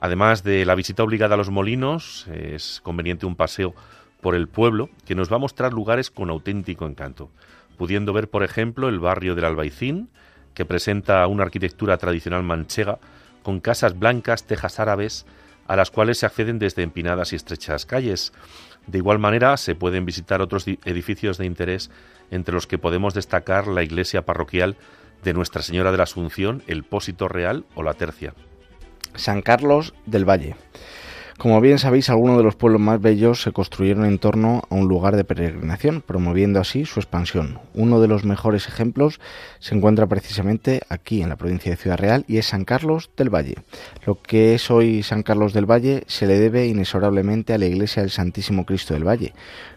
[0.00, 3.72] Además de la visita obligada a los molinos, es conveniente un paseo
[4.20, 7.31] por el pueblo que nos va a mostrar lugares con auténtico encanto,
[7.79, 10.11] pudiendo ver, por ejemplo, el barrio del Albaicín,
[10.54, 12.98] que presenta una arquitectura tradicional manchega,
[13.42, 15.26] con casas blancas, tejas árabes,
[15.66, 18.32] a las cuales se acceden desde empinadas y estrechas calles.
[18.86, 21.90] De igual manera, se pueden visitar otros edificios de interés,
[22.30, 24.76] entre los que podemos destacar la iglesia parroquial
[25.22, 28.34] de Nuestra Señora de la Asunción, el Pósito Real o la Tercia.
[29.14, 30.56] San Carlos del Valle.
[31.38, 34.87] Como bien sabéis, algunos de los pueblos más bellos se construyeron en torno a un
[34.87, 37.59] lugar de peregrinación, promoviendo así su expansión.
[37.75, 39.20] Uno de los mejores ejemplos
[39.59, 43.35] se encuentra precisamente aquí, en la provincia de Ciudad Real, y es San Carlos del
[43.35, 43.57] Valle.
[44.07, 48.03] Lo que es hoy San Carlos del Valle se le debe inexorablemente a la iglesia
[48.03, 49.35] del Santísimo Cristo del Valle,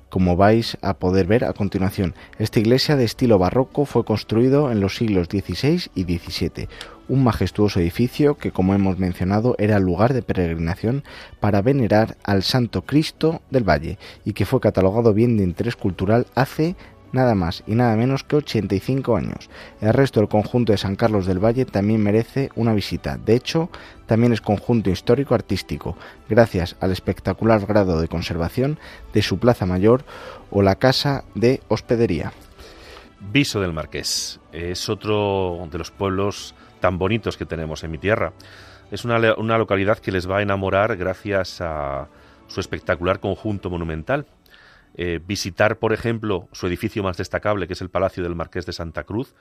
[0.10, 2.15] como vais a poder ver a continuación.
[2.39, 6.67] Esta iglesia de estilo barroco fue construido en los siglos XVI y XVII,
[7.10, 11.04] un majestuoso edificio que, como hemos mencionado, era lugar de peregrinación
[11.39, 16.28] para venerar al Santo Cristo del Valle y que fue catalogado bien de interés cultural
[16.36, 16.76] hace
[17.12, 19.50] nada más y nada menos que 85 años.
[19.82, 23.17] El resto del conjunto de San Carlos del Valle también merece una visita.
[23.17, 23.70] De hecho,
[24.06, 25.98] también es conjunto histórico artístico,
[26.30, 28.80] gracias al espectacular grado de conservación
[29.13, 30.04] de su plaza mayor
[30.50, 32.34] o la casa de hospedería.
[33.20, 38.34] Viso del Marqués es otro de los pueblos tan bonitos que tenemos en mi tierra.
[38.91, 42.08] Es una, una localidad que les va a enamorar gracias a
[42.48, 44.26] su espectacular conjunto monumental.
[44.99, 48.73] Eh, visitar, por ejemplo, su edificio más destacable, que es el Palacio del Marqués de
[48.73, 49.36] Santa Cruz,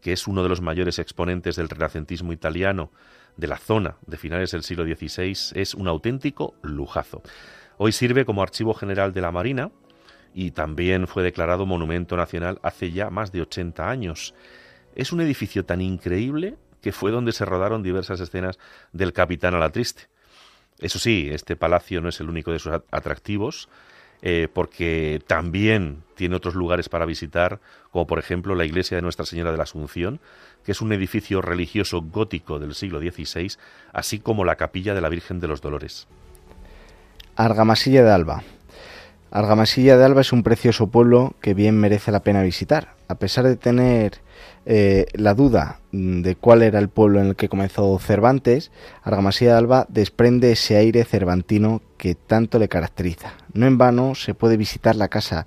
[0.00, 2.90] que es uno de los mayores exponentes del renacentismo italiano
[3.36, 7.22] de la zona de finales del siglo XVI, es un auténtico lujazo.
[7.78, 9.70] Hoy sirve como archivo general de la Marina
[10.34, 14.34] y también fue declarado monumento nacional hace ya más de 80 años.
[14.94, 18.58] Es un edificio tan increíble que fue donde se rodaron diversas escenas
[18.92, 20.08] del Capitán a la Triste.
[20.78, 23.68] Eso sí, este palacio no es el único de sus atractivos,
[24.22, 29.26] eh, porque también tiene otros lugares para visitar, como por ejemplo la iglesia de Nuestra
[29.26, 30.20] Señora de la Asunción,
[30.64, 33.52] que es un edificio religioso gótico del siglo XVI,
[33.92, 36.08] así como la capilla de la Virgen de los Dolores.
[37.36, 38.42] Argamasilla de Alba.
[39.30, 42.94] Argamasilla de Alba es un precioso pueblo que bien merece la pena visitar.
[43.08, 44.20] A pesar de tener
[44.64, 48.70] eh, la duda de cuál era el pueblo en el que comenzó Cervantes,
[49.02, 53.34] Argamasilla de Alba desprende ese aire cervantino que tanto le caracteriza.
[53.52, 55.46] No en vano se puede visitar la casa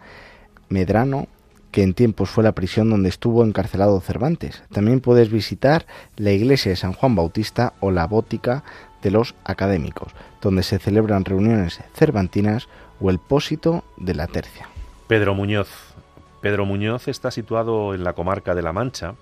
[0.70, 1.28] Medrano,
[1.72, 4.64] que en tiempos fue la prisión donde estuvo encarcelado Cervantes.
[4.72, 8.64] También puedes visitar la iglesia de San Juan Bautista o la bótica
[9.02, 12.68] de los académicos, donde se celebran reuniones cervantinas
[13.00, 14.68] o el pósito de la tercia.
[15.08, 15.70] Pedro Muñoz,
[16.42, 19.16] Pedro Muñoz está situado en la comarca de La Mancha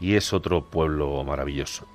[0.00, 1.86] y es otro pueblo maravilloso.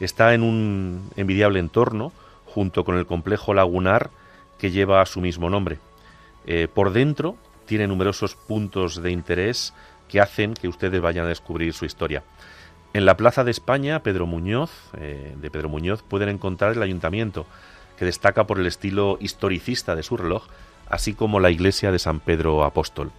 [0.00, 2.12] Está en un envidiable entorno
[2.46, 4.10] junto con el complejo lagunar
[4.58, 5.78] que lleva su mismo nombre.
[6.46, 9.72] Eh, por dentro tiene numerosos puntos de interés
[10.08, 12.22] que hacen que ustedes vayan a descubrir su historia.
[12.94, 17.46] En la Plaza de España, Pedro Muñoz, eh, de Pedro Muñoz, pueden encontrar el ayuntamiento,
[17.96, 20.44] que destaca por el estilo historicista de su reloj,
[20.88, 23.12] así como la iglesia de San Pedro Apóstol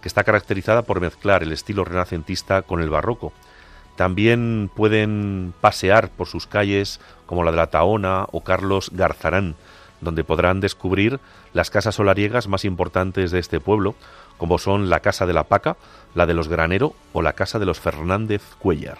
[0.00, 3.32] que está caracterizada por mezclar el estilo renacentista con el barroco.
[3.96, 9.56] También pueden pasear por sus calles como la de la Taona o Carlos Garzarán,
[10.00, 11.18] donde podrán descubrir
[11.52, 13.96] las casas solariegas más importantes de este pueblo,
[14.36, 15.76] como son la Casa de la Paca,
[16.14, 18.98] la de los Granero o la Casa de los Fernández Cuellar.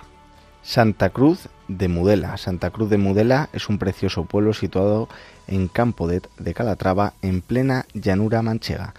[0.63, 2.37] Santa Cruz de Mudela.
[2.37, 5.09] Santa Cruz de Mudela es un precioso pueblo situado
[5.47, 8.95] en Campo de, de Calatrava, en plena llanura manchega.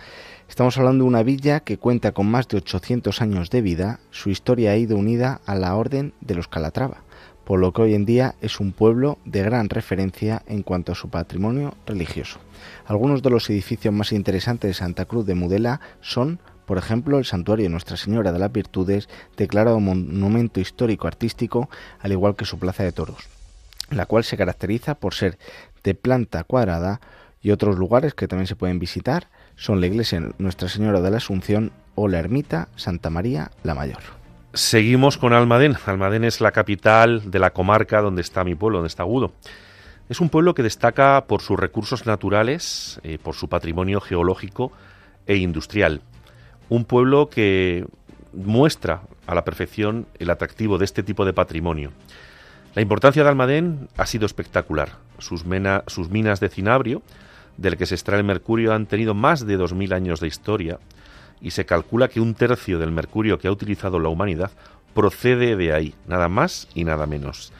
[0.47, 3.99] Estamos hablando de una villa que cuenta con más de 800 años de vida.
[4.09, 7.03] Su historia ha ido unida a la Orden de los Calatrava,
[7.43, 10.95] por lo que hoy en día es un pueblo de gran referencia en cuanto a
[10.95, 12.39] su patrimonio religioso.
[12.85, 17.25] Algunos de los edificios más interesantes de Santa Cruz de Mudela son por ejemplo, el
[17.25, 21.67] santuario de Nuestra Señora de las Virtudes, declarado monumento histórico artístico,
[21.99, 23.27] al igual que su plaza de toros,
[23.89, 25.39] la cual se caracteriza por ser
[25.83, 27.01] de planta cuadrada
[27.41, 31.17] y otros lugares que también se pueden visitar son la iglesia Nuestra Señora de la
[31.17, 34.03] Asunción o la ermita Santa María la Mayor.
[34.53, 35.75] Seguimos con Almadén.
[35.87, 39.33] Almadén es la capital de la comarca donde está mi pueblo, donde está Agudo.
[40.07, 44.71] Es un pueblo que destaca por sus recursos naturales, eh, por su patrimonio geológico
[45.25, 46.03] e industrial
[46.69, 47.85] un pueblo que
[48.33, 51.91] muestra a la perfección el atractivo de este tipo de patrimonio.
[52.75, 54.97] La importancia de Almadén ha sido espectacular.
[55.17, 55.43] Sus,
[55.87, 57.01] sus minas de cinabrio,
[57.57, 60.79] del que se extrae el mercurio, han tenido más de 2.000 años de historia
[61.41, 64.51] y se calcula que un tercio del mercurio que ha utilizado la humanidad
[64.93, 67.51] procede de ahí, nada más y nada menos.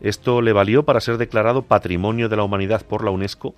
[0.00, 3.54] Esto le valió para ser declarado Patrimonio de la Humanidad por la UNESCO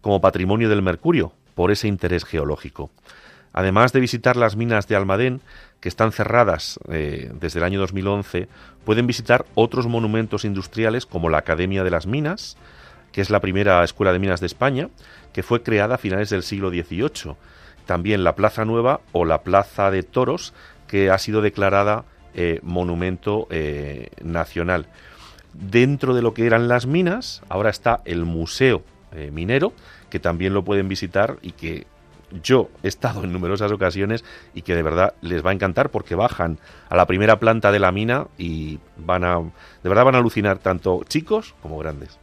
[0.00, 2.90] como Patrimonio del Mercurio, por ese interés geológico.
[3.54, 5.40] Además de visitar las minas de Almadén,
[5.80, 8.48] que están cerradas eh, desde el año 2011,
[8.84, 12.56] pueden visitar otros monumentos industriales como la Academia de las Minas,
[13.12, 14.88] que es la primera escuela de minas de España,
[15.32, 17.36] que fue creada a finales del siglo XVIII.
[17.86, 20.52] También la Plaza Nueva o la Plaza de Toros,
[20.88, 24.86] que ha sido declarada eh, monumento eh, nacional.
[25.52, 28.82] Dentro de lo que eran las minas, ahora está el Museo
[29.30, 29.72] Minero,
[30.10, 31.86] que también lo pueden visitar y que
[32.42, 36.14] yo he estado en numerosas ocasiones y que de verdad les va a encantar porque
[36.14, 40.18] bajan a la primera planta de la mina y van a, de verdad van a
[40.18, 42.18] alucinar tanto chicos como grandes.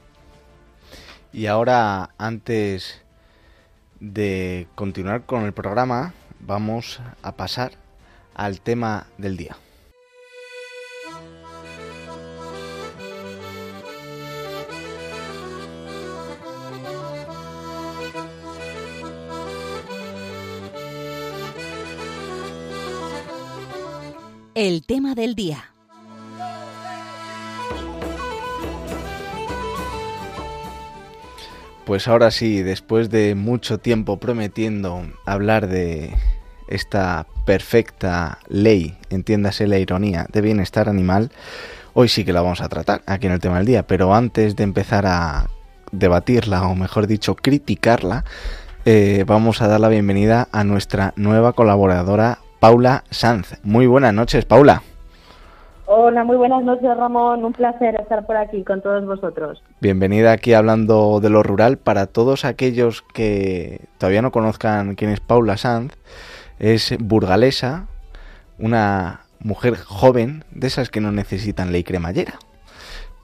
[1.34, 3.02] Y ahora, antes
[4.00, 7.71] de continuar con el programa, vamos a pasar
[8.36, 9.56] al tema del día.
[24.63, 25.71] El tema del día.
[31.84, 36.13] Pues ahora sí, después de mucho tiempo prometiendo hablar de
[36.67, 41.32] esta perfecta ley, entiéndase la ironía, de bienestar animal,
[41.95, 43.88] hoy sí que la vamos a tratar aquí en el tema del día.
[43.88, 45.50] Pero antes de empezar a
[45.91, 48.26] debatirla, o mejor dicho, criticarla,
[48.86, 53.60] eh, vamos a dar la bienvenida a nuestra nueva colaboradora Paula Sanz.
[53.63, 54.84] Muy buenas noches, Paula.
[55.88, 57.43] Hola, muy buenas noches, Ramón.
[57.43, 59.63] Un placer estar por aquí con todos vosotros.
[59.80, 61.80] Bienvenida aquí hablando de lo rural.
[61.80, 65.93] Para todos aquellos que todavía no conozcan quién es Paula Sanz,
[66.60, 67.88] es burgalesa,
[68.60, 72.36] una mujer joven, de esas que no necesitan ley cremallera,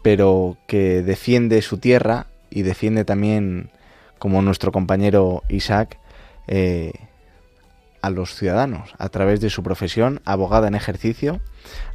[0.01, 3.69] pero que defiende su tierra y defiende también,
[4.17, 5.99] como nuestro compañero Isaac,
[6.47, 6.91] eh,
[8.01, 11.39] a los ciudadanos a través de su profesión, abogada en ejercicio.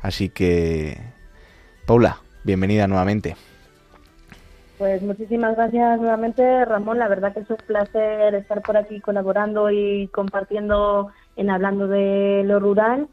[0.00, 0.98] Así que,
[1.86, 3.36] Paula, bienvenida nuevamente.
[4.78, 6.98] Pues muchísimas gracias nuevamente, Ramón.
[6.98, 12.42] La verdad que es un placer estar por aquí colaborando y compartiendo en hablando de
[12.44, 13.06] lo rural.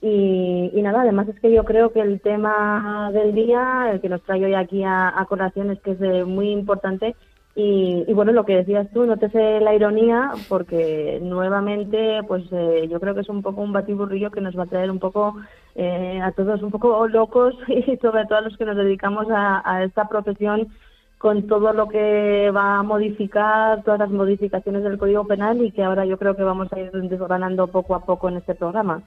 [0.00, 4.22] Y, nada, además es que yo creo que el tema del día, el que nos
[4.22, 5.26] trae hoy aquí a, a
[5.72, 7.16] es que es muy importante
[7.58, 12.86] y, bueno, lo que decías tú, no te sé la ironía, porque nuevamente, pues eh,
[12.90, 15.40] yo creo que es un poco un batiburrillo que nos va a traer un poco
[15.74, 19.82] eh, a todos un poco locos y sobre todo a los que nos dedicamos a,
[19.84, 20.68] esta profesión
[21.16, 25.82] con todo lo que va a modificar, todas las modificaciones del Código Penal y que
[25.82, 29.00] ahora yo creo que vamos a ir desgranando poco a poco en este programa.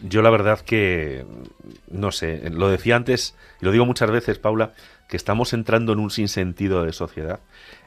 [0.00, 1.26] Yo la verdad que,
[1.90, 4.72] no sé, lo decía antes, y lo digo muchas veces, Paula,
[5.08, 7.40] que estamos entrando en un sinsentido de sociedad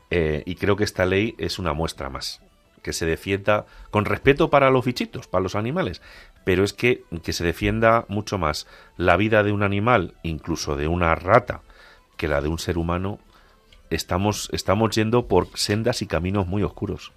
[0.09, 2.41] eh, y creo que esta ley es una muestra más.
[2.81, 6.01] Que se defienda con respeto para los bichitos, para los animales,
[6.43, 8.67] pero es que, que se defienda mucho más
[8.97, 11.61] la vida de un animal, incluso de una rata,
[12.17, 13.19] que la de un ser humano,
[13.91, 17.13] estamos, estamos yendo por sendas y caminos muy oscuros.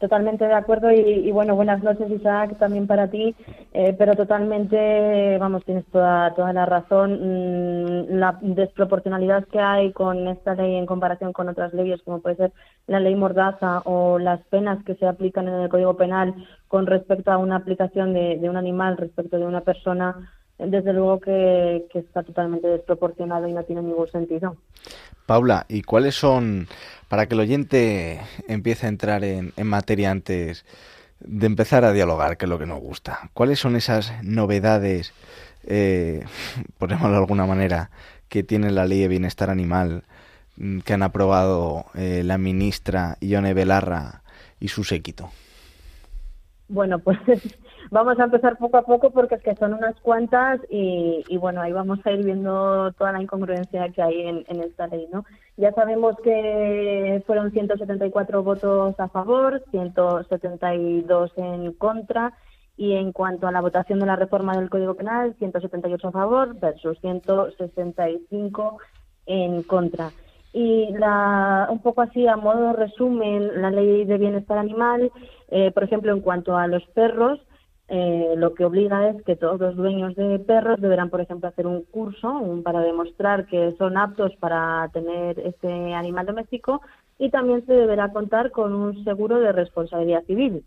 [0.00, 3.36] Totalmente de acuerdo y, bueno, buenas noches Isaac también para ti,
[3.72, 7.12] eh, pero totalmente, vamos, tienes toda, toda la razón.
[7.22, 12.34] Mm, la desproporcionalidad que hay con esta ley en comparación con otras leyes, como puede
[12.34, 12.52] ser
[12.88, 16.34] la ley Mordaza o las penas que se aplican en el Código Penal
[16.66, 21.20] con respecto a una aplicación de, de un animal respecto de una persona, desde luego
[21.20, 24.56] que, que está totalmente desproporcionado y no tiene ningún sentido.
[25.26, 26.68] Paula, ¿y cuáles son,
[27.08, 30.64] para que el oyente empiece a entrar en, materia antes
[31.20, 35.12] de empezar a dialogar, que es lo que nos gusta, cuáles son esas novedades,
[35.66, 36.24] eh,
[36.78, 37.90] por de alguna manera,
[38.28, 40.04] que tiene la ley de bienestar animal
[40.56, 44.22] mm, que han aprobado eh, la ministra Ione Belarra
[44.60, 45.30] y su séquito?
[46.68, 47.18] Bueno, pues
[47.90, 51.72] vamos a empezar poco a poco porque es que son unas cuantas y, bueno, ahí
[51.72, 55.24] vamos a ir viendo toda la incongruencia que hay en, esta ley, ¿no?
[55.56, 62.32] Ya sabemos que fueron 174 votos a favor, 172 en contra
[62.76, 66.58] y en cuanto a la votación de la reforma del Código Penal, 178 a favor
[66.58, 68.78] versus 165
[69.26, 70.10] en contra.
[70.56, 75.12] Y la, un poco así, a modo resumen, la ley de bienestar animal,
[75.48, 77.38] eh, por ejemplo, en cuanto a los perros,
[77.88, 81.66] eh, lo que obliga es que todos los dueños de perros deberán, por ejemplo, hacer
[81.66, 86.80] un curso para demostrar que son aptos para tener este animal doméstico
[87.18, 90.64] y también se deberá contar con un seguro de responsabilidad civil.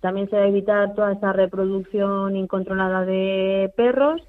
[0.00, 4.22] También se va a evitar toda esa reproducción incontrolada de perros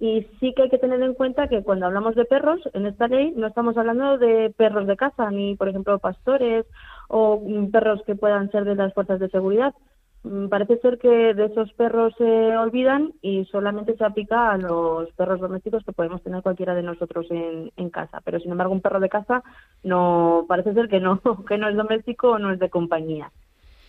[0.00, 3.06] y sí que hay que tener en cuenta que cuando hablamos de perros, en esta
[3.06, 6.66] ley no estamos hablando de perros de casa, ni, por ejemplo, pastores
[7.08, 9.74] o mm, perros que puedan ser de las fuerzas de seguridad,
[10.22, 15.10] Mm, parece ser que de esos perros se olvidan y solamente se aplica a los
[15.12, 18.20] perros domésticos que podemos tener cualquiera de nosotros en, en, casa.
[18.22, 19.42] Pero sin embargo, un perro de casa
[19.82, 23.32] no parece ser que no, que no es doméstico o no es de compañía.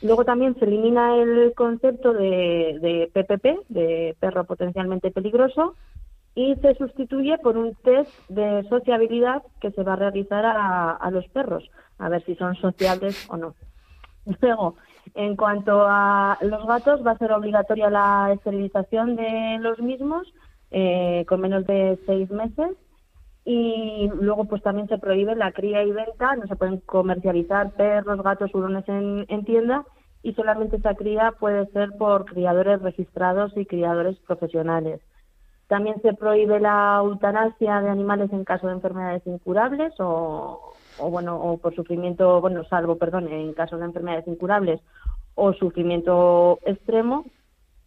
[0.02, 5.76] Luego también se elimina el concepto de, de PPP, de perro potencialmente peligroso,
[6.36, 11.12] y se sustituye por un test de sociabilidad que se va a realizar a, a
[11.12, 13.56] los perros, a ver si son sociables o no.
[14.42, 14.76] Luego,
[15.16, 20.32] en cuanto a los gatos, va a ser obligatoria la esterilización de los mismos
[20.70, 22.78] eh, con menos de seis meses
[23.44, 28.22] y luego pues también se prohíbe la cría y venta, no se pueden comercializar perros,
[28.22, 29.84] gatos, hurones en, en tienda
[30.24, 35.02] y solamente esa cría puede ser por criadores registrados y criadores profesionales.
[35.72, 41.60] También se prohíbe la eutanasia de animales en caso de enfermedades incurables o, bueno, o
[41.60, 44.82] por sufrimiento, bueno, salvo, perdón, en caso de enfermedades incurables
[45.34, 47.24] o sufrimiento extremo.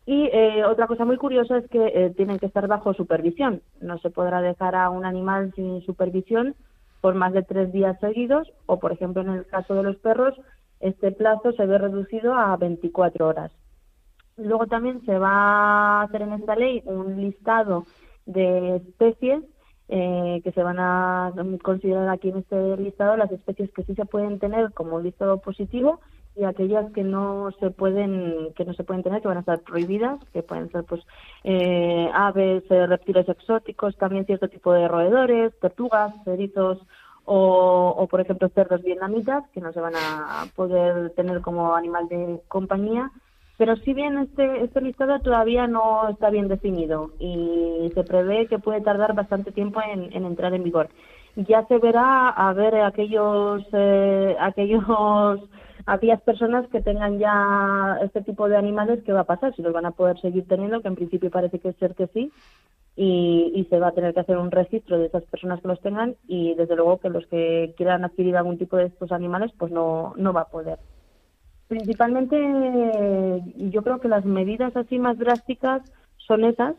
[0.06, 3.60] Y eh, otra cosa muy curiosa es que eh, tienen que estar bajo supervisión.
[3.82, 6.54] No se podrá dejar a un animal sin supervisión
[7.02, 10.32] por más de tres días seguidos o, por ejemplo, en el caso de los perros,
[10.80, 13.52] este plazo se ve reducido a 24 horas.
[14.36, 17.84] Luego también se va a hacer en esta ley un listado
[18.26, 19.42] de especies
[19.88, 21.32] eh, que se van a
[21.62, 26.00] considerar aquí en este listado las especies que sí se pueden tener como listado positivo
[26.36, 29.60] y aquellas que no se pueden que no se pueden tener que van a estar
[29.60, 31.02] prohibidas que pueden ser pues
[31.44, 36.78] eh, aves eh, reptiles exóticos también cierto tipo de roedores tortugas erizos
[37.26, 42.08] o, o por ejemplo cerdos vietnamitas que no se van a poder tener como animal
[42.08, 43.12] de compañía
[43.56, 48.58] pero si bien este, este listado todavía no está bien definido y se prevé que
[48.58, 50.88] puede tardar bastante tiempo en, entrar en vigor.
[51.36, 54.84] Ya se verá a ver aquellos, eh, aquellos,
[55.86, 59.54] aquellas personas que tengan ya este tipo de animales, ¿qué va a pasar?
[59.54, 62.32] Si los van a poder seguir teniendo, que en principio parece que ser que sí,
[62.96, 65.80] y, y, se va a tener que hacer un registro de esas personas que los
[65.80, 69.72] tengan y desde luego que los que quieran adquirir algún tipo de estos animales pues
[69.72, 70.78] no, no va a poder.
[71.74, 72.36] Principalmente,
[73.56, 75.82] yo creo que las medidas así más drásticas
[76.18, 76.76] son esas.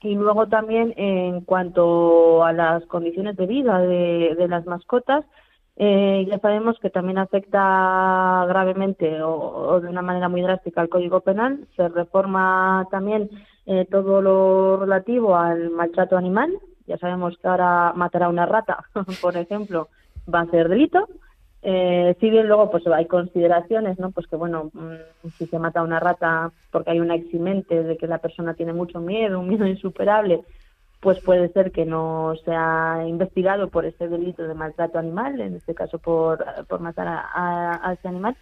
[0.00, 5.26] Y luego también en cuanto a las condiciones de vida de, las mascotas,
[5.76, 11.20] eh, ya sabemos que también afecta gravemente o, de una manera muy drástica al Código
[11.20, 11.66] Penal.
[11.76, 13.28] Se reforma también
[13.66, 16.58] eh, todo lo relativo al maltrato animal.
[16.86, 18.82] Ya sabemos que ahora matar a una rata,
[19.20, 19.88] por ejemplo,
[20.32, 21.06] va a ser delito.
[21.68, 24.12] Eh, si bien luego pues hay consideraciones, ¿no?
[24.12, 28.06] Pues que bueno, mm, si se mata una rata porque hay una eximente de que
[28.06, 30.44] la persona tiene mucho miedo, un miedo insuperable,
[31.00, 35.74] pues puede ser que no sea investigado por ese delito de maltrato animal, en este
[35.74, 38.36] caso por, por matar a, ese animal.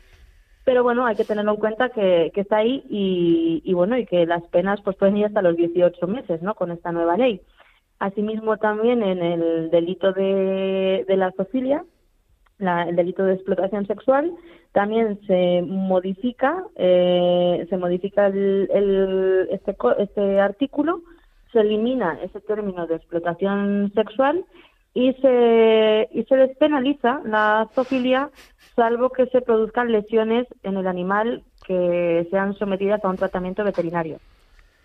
[0.66, 4.04] Pero bueno, hay que tenerlo en cuenta que, que está ahí y, y, bueno, y
[4.04, 6.54] que las penas pues pueden ir hasta los 18 meses, ¿no?
[6.54, 7.40] Con esta nueva ley.
[8.00, 11.84] Asimismo también en el delito de, de la zoofilia,
[12.68, 14.32] el delito de explotación sexual,
[14.72, 21.00] también se modifica, eh, se modifica el, este, este artículo,
[21.52, 24.44] se elimina ese término de explotación sexual
[24.92, 28.30] y se, y se despenaliza la zoofilia
[28.74, 34.18] salvo que se produzcan lesiones en el animal que sean sometidas a un tratamiento veterinario.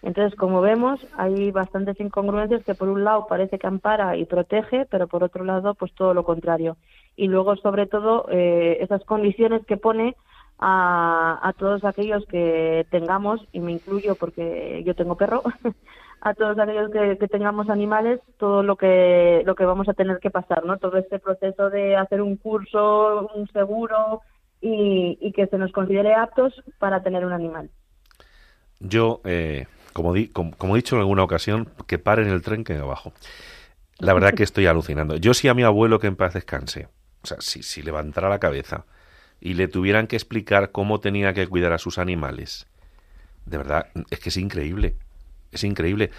[0.01, 4.86] Entonces, como vemos, hay bastantes incongruencias que por un lado parece que ampara y protege,
[4.89, 6.77] pero por otro lado, pues todo lo contrario.
[7.20, 10.15] Y luego, sobre todo, eh, esas condiciones que pone
[10.57, 15.43] a, a todos aquellos que tengamos, y me incluyo porque yo tengo perro,
[16.22, 20.30] a todos aquellos que, tengamos animales todo lo que lo que vamos a tener que
[20.30, 24.22] pasar no todo este proceso de hacer un curso un seguro
[24.61, 27.70] y, que se nos considere aptos para tener un animal.
[28.80, 33.13] Yo eh, como, como, he dicho en alguna ocasión que paren el tren que abajo.
[33.99, 35.17] La verdad que estoy alucinando.
[35.17, 36.88] Yo sí a mi abuelo que en paz descanse
[37.24, 38.86] o sea si, si levantara la cabeza
[39.41, 42.67] y le tuvieran que explicar cómo tenía que cuidar a sus animales
[43.45, 44.95] de verdad es que es increíble
[45.51, 46.11] es increíble.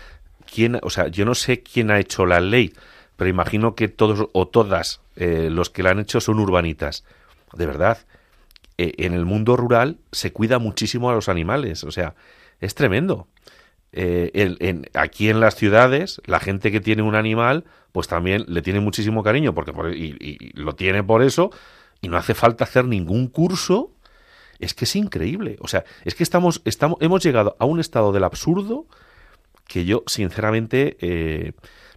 [0.53, 2.73] ¿Quién, o sea, yo no sé quién ha hecho la ley,
[3.17, 7.05] pero imagino que todos o todas eh, los que la han hecho son urbanitas.
[7.53, 7.99] De verdad,
[8.79, 12.15] eh, en el mundo rural se cuida muchísimo a los animales, o sea,
[12.61, 13.29] es tremendo.
[13.93, 18.81] Eh, aquí en las ciudades, la gente que tiene un animal, pues también le tiene
[18.81, 21.51] muchísimo cariño, porque y, lo tiene por eso,
[22.01, 23.93] y no hace falta hacer ningún curso.
[24.59, 25.57] Es que es increíble.
[25.61, 26.63] O sea, es que estamos,
[27.01, 28.87] hemos llegado a un estado del absurdo
[29.67, 31.53] que yo, sinceramente, eh,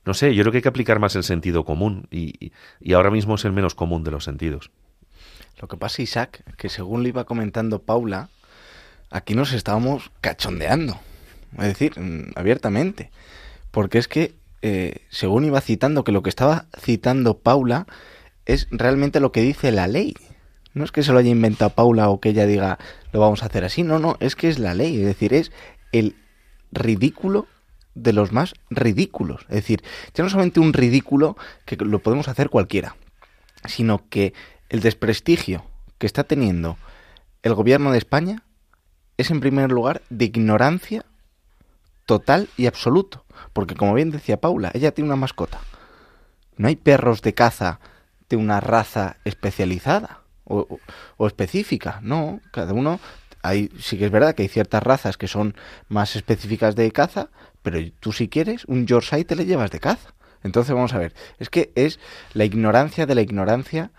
[0.06, 2.52] no sé, yo creo que hay que aplicar más el sentido común y,
[2.94, 4.70] ahora mismo es el menos común de los sentidos.
[5.60, 8.30] Lo que pasa, Isaac, que según le iba comentando Paula,
[9.10, 11.00] aquí nos estábamos cachondeando,
[11.58, 13.12] es decir, mm, abiertamente,
[13.72, 17.88] porque es que, eh, según iba citando, que lo que estaba citando Paula
[18.46, 20.16] es realmente lo que dice la ley.
[20.74, 22.80] No es que se lo haya inventado Paula o que ella diga
[23.12, 25.52] lo vamos a hacer así, no, no, es que es la ley, es decir, es
[25.92, 26.16] el
[26.72, 27.48] ridículo
[27.96, 29.42] de los más ridículos.
[29.44, 29.84] Es decir,
[30.14, 32.96] ya no solamente un ridículo que lo podemos hacer cualquiera,
[33.66, 34.34] sino que
[34.70, 35.64] el desprestigio
[36.00, 36.78] que está teniendo
[37.44, 38.44] el gobierno de España
[39.18, 41.06] es en primer lugar de ignorancia
[42.06, 43.26] total y absoluto.
[43.54, 45.60] Porque como bien decía Paula, ella tiene una mascota.
[46.58, 47.80] No hay perros de caza
[48.30, 50.80] de una raza especializada o,
[51.28, 53.00] específica, no, cada uno
[53.42, 55.56] hay, sí que es verdad que hay ciertas razas que son
[55.90, 57.30] más específicas de caza,
[57.62, 60.14] pero tú si quieres un Yorkshire te le llevas de caza.
[60.44, 62.00] Entonces vamos a ver, es que es
[62.34, 63.92] la ignorancia de la ignorancia,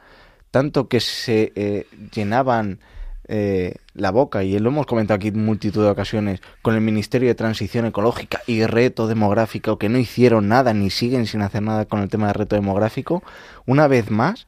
[0.51, 2.81] tanto que se eh, llenaban
[3.27, 7.29] eh, la boca, y lo hemos comentado aquí en multitud de ocasiones, con el Ministerio
[7.29, 11.87] de Transición Ecológica y Reto Demográfico, que no hicieron nada ni siguen sin hacer nada
[11.87, 13.23] con el tema del reto demográfico,
[13.67, 14.47] una vez más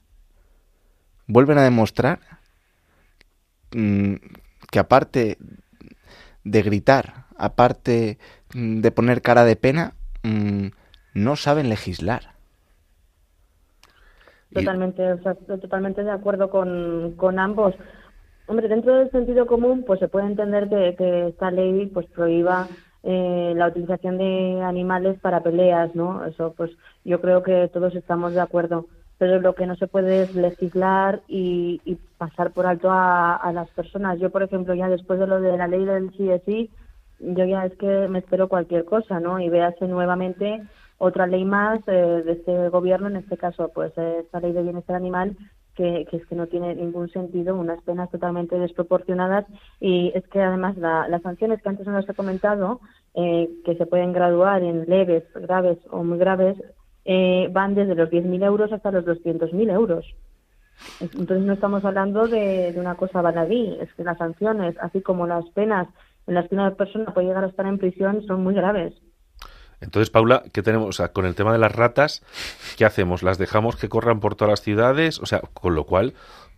[1.26, 2.20] vuelven a demostrar
[3.72, 4.14] mm,
[4.70, 5.38] que aparte
[6.44, 8.18] de gritar, aparte
[8.54, 10.66] mm, de poner cara de pena, mm,
[11.14, 12.36] no saben legislar.
[14.52, 15.02] Totalmente,
[15.46, 17.74] totalmente de acuerdo con, con ambos.
[18.48, 22.68] Hombre, dentro del sentido común, pues se puede entender que, esta ley pues prohíba
[23.02, 26.24] eh, la utilización de animales para peleas, ¿no?
[26.24, 26.70] Eso, pues
[27.04, 28.86] yo creo que todos estamos de acuerdo
[29.18, 34.18] pero lo que no se puede es legislar y, pasar por alto a, las personas.
[34.18, 36.70] Yo, por ejemplo, ya después de lo de la ley del CSI,
[37.20, 39.38] yo ya es que me espero cualquier cosa, ¿no?
[39.40, 40.62] Y véase nuevamente
[40.98, 44.96] otra ley más eh, de este gobierno, en este caso, pues esta ley de bienestar
[44.96, 45.36] animal,
[45.76, 49.44] que, es que no tiene ningún sentido, unas penas totalmente desproporcionadas
[49.78, 52.80] y es que además las sanciones que antes nos he comentado,
[53.14, 56.56] eh, que se pueden graduar en leves, graves o muy graves,
[57.04, 60.04] eh, van desde los 10.000 euros hasta los 200.000 euros.
[61.00, 65.48] Entonces no estamos hablando de, una cosa baladí, es que las sanciones, así como las
[65.50, 65.88] penas
[66.26, 68.94] en las que una persona puede llegar a estar en prisión, son muy graves.
[69.86, 70.88] Entonces, Paula, ¿qué tenemos?
[70.88, 72.22] O sea, con el tema de las ratas,
[72.76, 73.22] ¿qué hacemos?
[73.22, 75.20] ¿Las dejamos que corran por todas las ciudades?
[75.20, 76.12] O sea, con lo cual,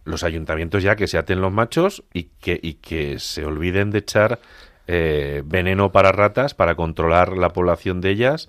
[0.05, 3.99] los ayuntamientos ya que se aten los machos y que, y que se olviden de
[3.99, 4.41] echar
[4.87, 8.49] eh, veneno para ratas para controlar la población de ellas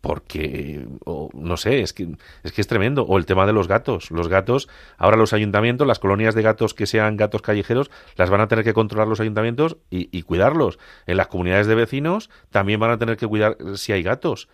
[0.00, 0.86] porque
[1.34, 4.28] no sé, es que es que es tremendo o el tema de los gatos, los
[4.28, 8.48] gatos, ahora los ayuntamientos, las colonias de gatos que sean gatos callejeros, las van a
[8.48, 10.78] tener que controlar los ayuntamientos y, cuidarlos.
[11.06, 14.48] En las comunidades de vecinos también van a tener que cuidar si hay gatos.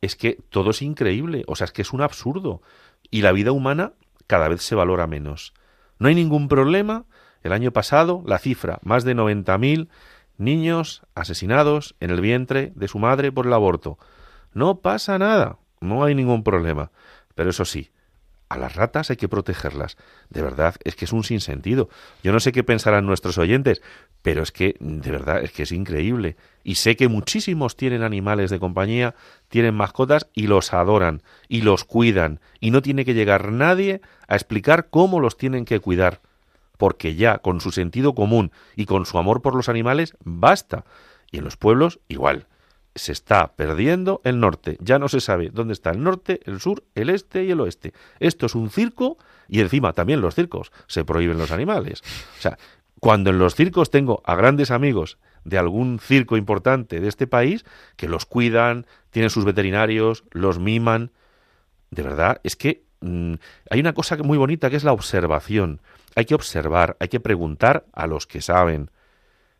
[0.00, 2.62] Es que todo es increíble, o sea, es que es un absurdo
[3.10, 3.92] y la vida humana
[4.26, 5.54] cada vez se valora menos.
[5.98, 7.04] No hay ningún problema.
[7.42, 9.88] El año pasado la cifra, más de 90.000
[10.38, 13.98] niños asesinados en el vientre de su madre por el aborto.
[14.58, 16.90] No pasa nada, no hay ningún problema.
[17.36, 17.92] Pero eso sí,
[18.48, 19.96] a las ratas hay que protegerlas.
[20.30, 21.88] De verdad, es que es un sinsentido.
[22.24, 23.82] Yo no sé qué pensarán nuestros oyentes,
[24.20, 26.36] pero es que, de verdad, es que es increíble.
[26.64, 29.14] Y sé que muchísimos tienen animales de compañía,
[29.48, 32.40] tienen mascotas y los adoran y los cuidan.
[32.58, 36.20] Y no tiene que llegar nadie a explicar cómo los tienen que cuidar.
[36.78, 40.84] Porque ya, con su sentido común y con su amor por los animales, basta.
[41.30, 42.48] Y en los pueblos, igual
[42.98, 44.76] se está perdiendo el norte.
[44.80, 47.92] Ya no se sabe dónde está el norte, el sur, el este y el oeste.
[48.20, 49.18] Esto es un circo
[49.48, 52.02] y encima también los circos se prohíben los animales.
[52.38, 52.58] O sea,
[53.00, 57.64] cuando en los circos tengo a grandes amigos de algún circo importante de este país
[57.96, 61.12] que los cuidan, tienen sus veterinarios, los miman.
[61.90, 63.34] De verdad, es que mm,
[63.70, 65.80] hay una cosa muy bonita que es la observación.
[66.16, 68.90] Hay que observar, hay que preguntar a los que saben.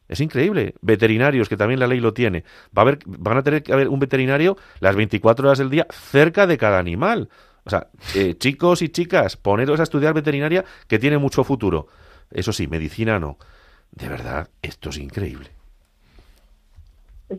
[0.09, 0.75] Es increíble.
[0.81, 2.45] Veterinarios, que también la ley lo tiene.
[2.77, 5.87] Va a haber, van a tener que haber un veterinario las 24 horas del día
[5.91, 7.29] cerca de cada animal.
[7.65, 11.89] O sea, eh, chicos y chicas, poneros a estudiar veterinaria que tiene mucho futuro.
[12.31, 13.37] Eso sí, medicina no.
[13.91, 15.51] De verdad, esto es increíble.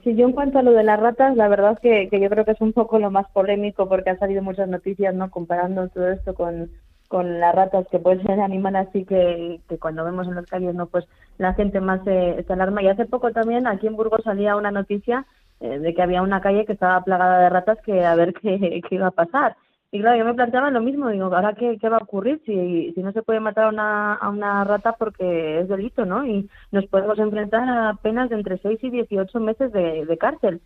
[0.04, 2.46] Sí, yo en cuanto a lo de las ratas, la verdad es que, yo creo
[2.46, 5.32] que es un poco lo más polémico porque han salido muchas noticias, ¿no?
[5.32, 6.70] Comparando todo esto con,
[7.08, 10.76] con las ratas que pueden ser animales así que, que cuando vemos en las calles
[10.76, 11.06] no pues
[11.40, 12.84] la gente más se, alarma.
[12.84, 15.26] Y hace poco también aquí en Burgos salía una noticia
[15.62, 18.82] eh, de que había una calle que estaba plagada de ratas que a ver qué,
[18.88, 19.56] qué iba a pasar.
[19.92, 22.92] Y claro yo me planteaba lo mismo digo ahora qué, qué va a ocurrir si,
[22.94, 26.86] si no se puede matar a una, una rata porque es delito no y nos
[26.86, 30.62] podemos enfrentar a penas de entre 6 y 18 meses de, de cárcel.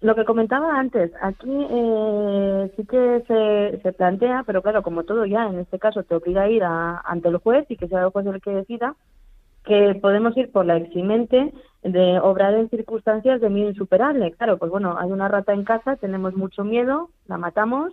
[0.00, 5.26] Lo que comentaba antes, aquí eh, sí que se, se plantea, pero claro, como todo
[5.26, 8.04] ya, en este caso te obliga a ir a, ante el juez y que sea
[8.04, 8.94] el juez el que decida,
[9.68, 11.52] que podemos ir por la eximente
[11.82, 14.32] de obrar en circunstancias de miedo insuperable.
[14.32, 17.92] Claro, pues bueno, hay una rata en casa, tenemos mucho miedo, la matamos,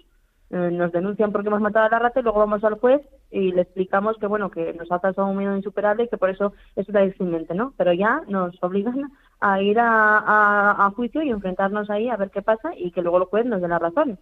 [0.52, 3.02] eh, nos denuncian porque hemos matado a la rata y luego vamos al juez
[3.32, 6.30] y le explicamos que bueno que nos ha pasado un miedo insuperable y que por
[6.30, 7.74] eso es una eximente, ¿no?
[7.78, 9.12] Pero ya nos obligan
[9.42, 13.18] a ir a, a, juicio y enfrentarnos ahí a ver qué pasa y que luego
[13.18, 14.18] el juez nos dé la razón.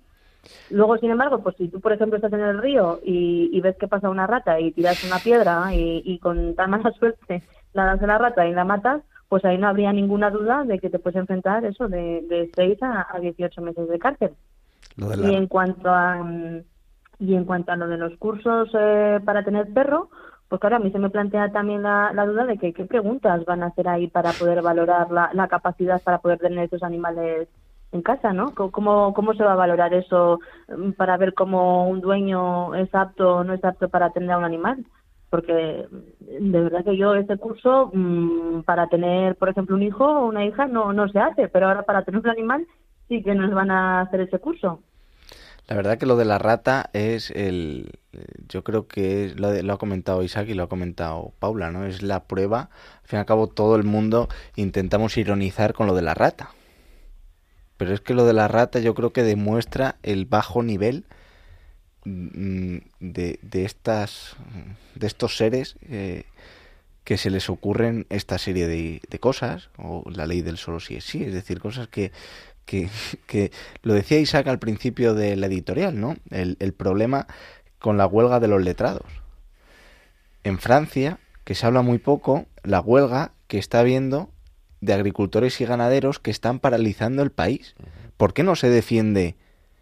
[0.70, 3.88] Luego, sin embargo, pues si tú, por ejemplo, estás en el río y, ves que
[3.88, 8.02] pasa una rata y tiras una piedra y, y con tan mala suerte la das
[8.04, 11.00] a la rata y la matas, pues ahí no habría ninguna duda de que te
[11.00, 14.32] puedes enfrentar eso de, de 6 a, a 18 meses de cárcel.
[14.98, 16.24] Y en cuanto a
[17.20, 20.10] y en cuanto a lo de los cursos eh, para tener perro,
[20.50, 23.64] pues claro, a mí se me plantea también la, duda de que qué preguntas van
[23.64, 27.48] a hacer ahí para poder valorar la, la capacidad para poder tener esos animales
[27.94, 28.54] en casa, ¿no?
[28.56, 33.38] ¿Cómo, ¿Cómo se va a valorar eso mm, para ver cómo un dueño es apto
[33.38, 34.86] o no es apto para atender a un animal?
[35.30, 40.06] Porque mm, de verdad que yo este curso mmm, para tener, por ejemplo, un hijo
[40.06, 42.68] o una hija no, no se hace, pero ahora para tener un animal
[43.08, 44.80] sí que nos van a hacer ese curso.
[45.68, 47.92] La verdad que lo de la rata es el,
[48.50, 51.86] yo creo que lo, lo, ha comentado Isaac y lo ha comentado Paula, ¿no?
[51.86, 52.70] Es la prueba.
[53.02, 54.28] Al fin y al cabo todo el mundo
[54.58, 56.50] intentamos ironizar con lo de la rata.
[57.84, 61.04] Pero es que lo de la rata yo creo que demuestra el bajo nivel
[62.06, 64.38] mm, de, de estas
[64.96, 66.24] de estos seres eh,
[67.04, 70.96] que se les ocurren esta serie de, de, cosas o la ley del solo sí
[70.96, 72.14] es sí, es decir, cosas que
[72.64, 72.90] que,
[73.28, 76.16] que, lo decía Isaac al principio de la editorial, ¿no?
[76.30, 77.28] El, el, problema
[77.80, 79.12] con la huelga de los letrados.
[80.46, 84.33] En Francia, que se habla muy poco, la huelga que está habiendo
[84.84, 87.76] de agricultores y ganaderos que están paralizando el país.
[88.18, 89.36] ¿Por qué no se defiende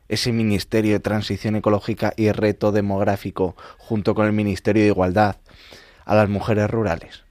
[0.10, 5.38] ese Ministerio de Transición Ecológica y Reto Demográfico junto con el Ministerio de Igualdad
[6.06, 7.24] a las mujeres rurales?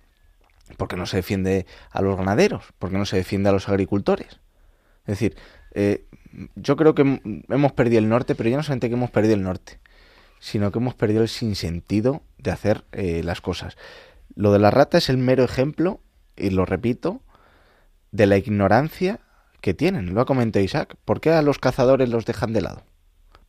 [0.76, 2.64] ¿Por qué no se defiende a los ganaderos?
[2.78, 4.40] ¿Por qué no se defiende a los agricultores?
[5.02, 5.36] Es decir,
[5.72, 6.06] eh,
[6.56, 9.42] yo creo que hemos perdido el norte, pero ya no solamente que hemos perdido el
[9.42, 9.78] norte,
[10.40, 13.76] sino que hemos perdido el sinsentido de hacer eh, las cosas.
[14.34, 16.00] Lo de la rata es el mero ejemplo,
[16.36, 17.20] y lo repito,
[18.12, 19.20] de la ignorancia
[19.60, 20.14] que tienen.
[20.14, 20.96] Lo ha comentado Isaac.
[21.04, 22.84] ¿Por qué a los cazadores los dejan de lado?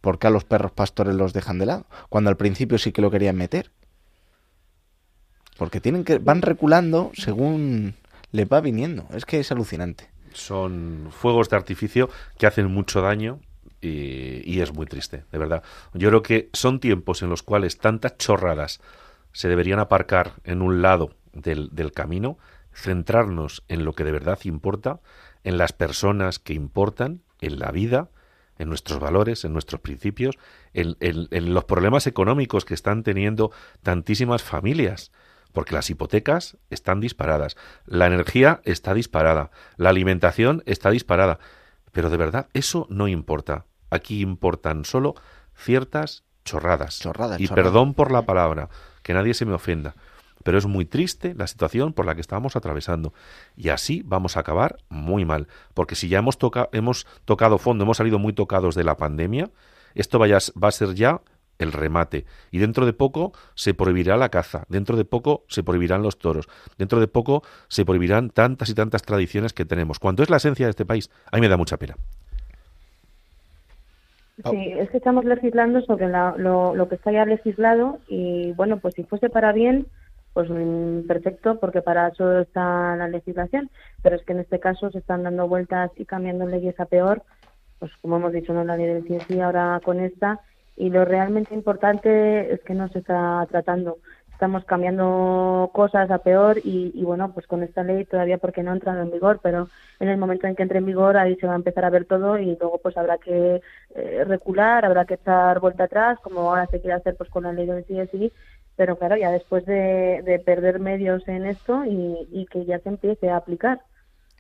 [0.02, 1.86] ¿Por qué a los perros pastores los dejan de lado?
[2.10, 3.72] Cuando al principio sí que lo querían meter.
[5.58, 7.96] Porque tienen que van reculando según
[8.32, 9.06] les va viniendo.
[9.14, 13.40] Es que es alucinante son fuegos de artificio que hacen mucho daño
[13.84, 15.64] y, es muy triste, de verdad.
[15.94, 18.80] Yo creo que son tiempos en los cuales tantas chorradas
[19.34, 22.38] se deberían aparcar en un lado del, del camino,
[22.82, 25.00] centrarnos en lo que de verdad importa,
[25.44, 28.10] en las personas que importan, en la vida,
[28.58, 30.38] en nuestros valores, en nuestros principios,
[30.74, 33.52] en, en, los problemas económicos que están teniendo
[33.82, 35.12] tantísimas familias
[35.52, 41.40] porque las hipotecas están disparadas, la energía está disparada, la alimentación está disparada.
[41.92, 43.66] Pero de verdad, eso no importa.
[43.90, 45.16] Aquí importan solo
[45.54, 47.00] ciertas chorradas.
[47.00, 47.66] Chorradas, y chorradas.
[47.66, 48.70] perdón por la palabra,
[49.04, 49.96] que nadie se me ofenda.
[50.44, 53.14] Pero es muy triste la situación por la que estamos atravesando.
[53.56, 55.48] Y así vamos a acabar muy mal.
[55.74, 59.50] Porque si ya hemos, toca hemos tocado fondo, hemos salido muy tocados de la pandemia,
[59.96, 61.22] esto vaya, va a ser ya
[61.62, 62.26] el remate.
[62.50, 66.48] Y dentro de poco se prohibirá la caza, dentro de poco se prohibirán los toros,
[66.78, 70.00] dentro de poco se prohibirán tantas y tantas tradiciones que tenemos.
[70.00, 71.96] Cuando es la esencia de este país, a me da mucha pena.
[74.50, 79.04] Sí, es que estamos legislando sobre lo que está ya legislado y bueno, pues si
[79.04, 79.86] fuese para bien,
[80.34, 83.70] pues mm, perfecto, porque para eso está la legislación,
[84.02, 87.24] pero es que en este caso se están dando vueltas y cambiando leyes a peor,
[87.80, 90.40] pues como hemos dicho, no la ley del CSI ahora con esta,
[90.78, 93.98] y lo realmente importante es que no se está tratando.
[94.32, 98.72] Estamos cambiando cosas a peor y, y bueno, pues con esta ley todavía porque no
[98.72, 99.68] ha entrado en vigor, pero
[100.00, 102.06] en el momento en que entre en vigor ahí se va a empezar a ver
[102.06, 103.62] todo y luego pues habrá que
[103.94, 107.54] eh, recular, habrá que echar vuelta atrás, como ahora se quiere hacer pues con la
[107.54, 108.34] ley del CSI,
[108.76, 112.90] pero claro, ya después de, de perder medios en esto y, y que ya se
[112.90, 113.82] empiece a aplicar.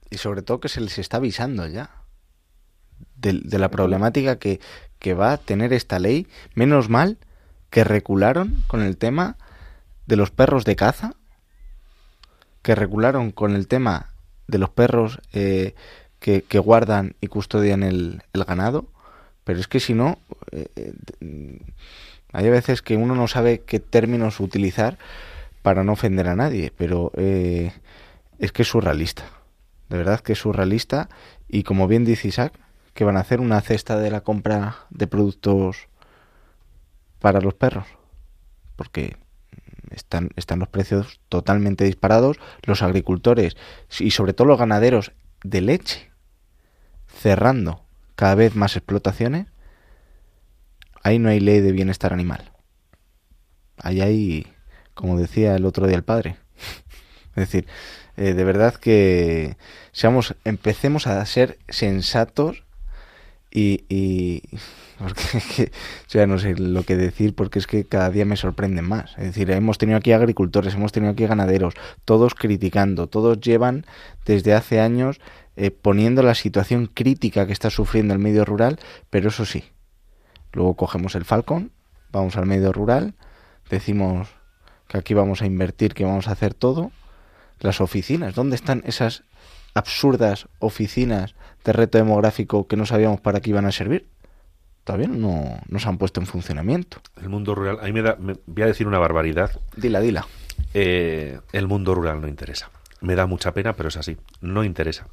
[0.09, 1.89] Y sobre todo que se les está avisando ya
[3.15, 4.59] de, de la problemática que,
[4.99, 6.27] que va a tener esta ley.
[6.55, 7.17] Menos mal
[7.69, 9.37] que recularon con el tema
[10.05, 11.13] de los perros de caza,
[12.61, 14.13] que recularon con el tema
[14.47, 15.73] de los perros eh,
[16.19, 18.87] que, que guardan y custodian el, el ganado,
[19.43, 20.19] pero es que si no,
[20.51, 21.59] eh, eh,
[22.33, 24.97] hay veces que uno no sabe qué términos utilizar
[25.61, 27.71] para no ofender a nadie, pero eh,
[28.39, 29.23] es que es surrealista.
[29.89, 31.09] De verdad que es surrealista.
[31.47, 32.53] Y como bien dice Isaac,
[32.93, 35.87] que van a hacer una cesta de la compra de productos
[37.19, 37.85] para los perros.
[38.75, 39.17] Porque
[39.91, 42.37] están, están los precios totalmente disparados.
[42.63, 43.57] Los agricultores
[43.99, 45.11] y sobre todo los ganaderos
[45.43, 46.11] de leche
[47.07, 47.83] cerrando
[48.15, 49.47] cada vez más explotaciones.
[51.03, 52.51] Ahí no hay ley de bienestar animal.
[53.77, 54.47] Ahí hay,
[54.93, 56.37] como decía el otro día el padre.
[57.35, 57.67] es decir,
[58.17, 59.57] eh, de verdad que
[59.91, 62.63] seamos, empecemos a ser sensatos
[63.49, 64.43] y, y
[64.99, 65.71] porque
[66.09, 69.11] ya no sé lo que decir porque es que cada día me sorprenden más.
[69.17, 71.73] Es decir, hemos tenido aquí agricultores, hemos tenido aquí ganaderos,
[72.05, 73.85] todos criticando, todos llevan
[74.25, 75.19] desde hace años
[75.55, 78.79] eh, poniendo la situación crítica que está sufriendo el medio rural,
[79.09, 79.65] pero eso sí,
[80.53, 81.71] luego cogemos el Falcon,
[82.11, 83.13] vamos al medio rural,
[83.69, 84.27] decimos
[84.87, 86.91] que aquí vamos a invertir, que vamos a hacer todo,
[87.59, 89.23] las oficinas, ¿dónde están esas
[89.73, 94.07] absurdas oficinas de reto demográfico que no sabíamos para qué iban a servir?
[94.83, 96.97] Todavía no, no se han puesto en funcionamiento.
[97.21, 99.51] El mundo rural, a mí me da, me- voy a decir una barbaridad.
[99.77, 100.27] Dila, dila.
[100.73, 102.71] Eh, el mundo rural no interesa.
[102.99, 104.17] Me da mucha pena, pero es así.
[104.41, 105.07] No interesa.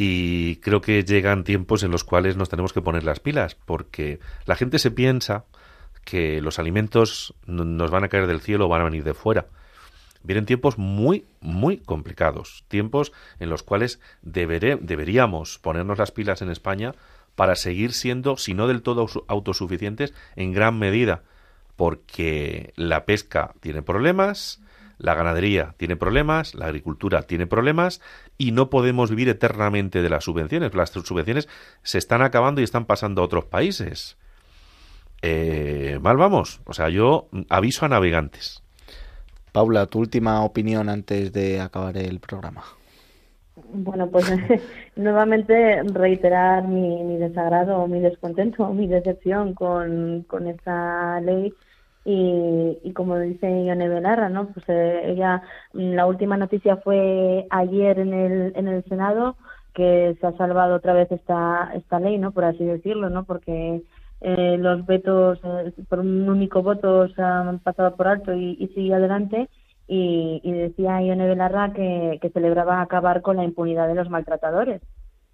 [0.00, 4.20] Y creo que llegan tiempos en los cuales nos tenemos que poner las pilas, porque
[4.46, 5.44] la gente se piensa
[6.04, 9.12] que los alimentos no- nos van a caer del cielo o van a venir de
[9.12, 9.46] fuera.
[10.22, 12.64] Vienen tiempos muy, muy complicados.
[12.68, 16.94] Tiempos en los cuales deberíamos ponernos las pilas en España
[17.34, 21.24] para seguir siendo, si no del todo autosuficientes, en gran medida.
[21.74, 24.60] Porque la pesca tiene problemas,
[24.98, 28.00] la ganadería tiene problemas, la agricultura tiene problemas
[28.36, 30.74] y no podemos vivir eternamente de las subvenciones.
[30.74, 31.48] Las subvenciones
[31.82, 34.16] se están acabando y están pasando a otros países.
[35.22, 36.60] Eh, mal vamos.
[36.64, 38.62] O sea, yo aviso a navegantes.
[39.52, 42.64] Paula, tu última opinión antes de acabar el programa.
[43.72, 44.30] Bueno, pues
[44.96, 51.52] nuevamente reiterar mi, mi desagrado, mi descontento, mi decepción con, con esta ley
[52.04, 54.48] y, y como dice Ione Belarra, ¿no?
[54.48, 55.42] Pues eh, ella,
[55.72, 59.36] mm, la última noticia fue ayer en el, en el Senado
[59.74, 62.32] que se ha salvado otra vez esta, esta ley, ¿no?
[62.32, 63.24] Por así decirlo, ¿no?
[63.24, 63.82] Porque
[64.20, 68.68] eh, los vetos eh, por un único voto se han pasado por alto y, y
[68.68, 69.48] sigue adelante
[69.86, 74.82] y, y decía Ione Belarra que, que celebraba acabar con la impunidad de los maltratadores.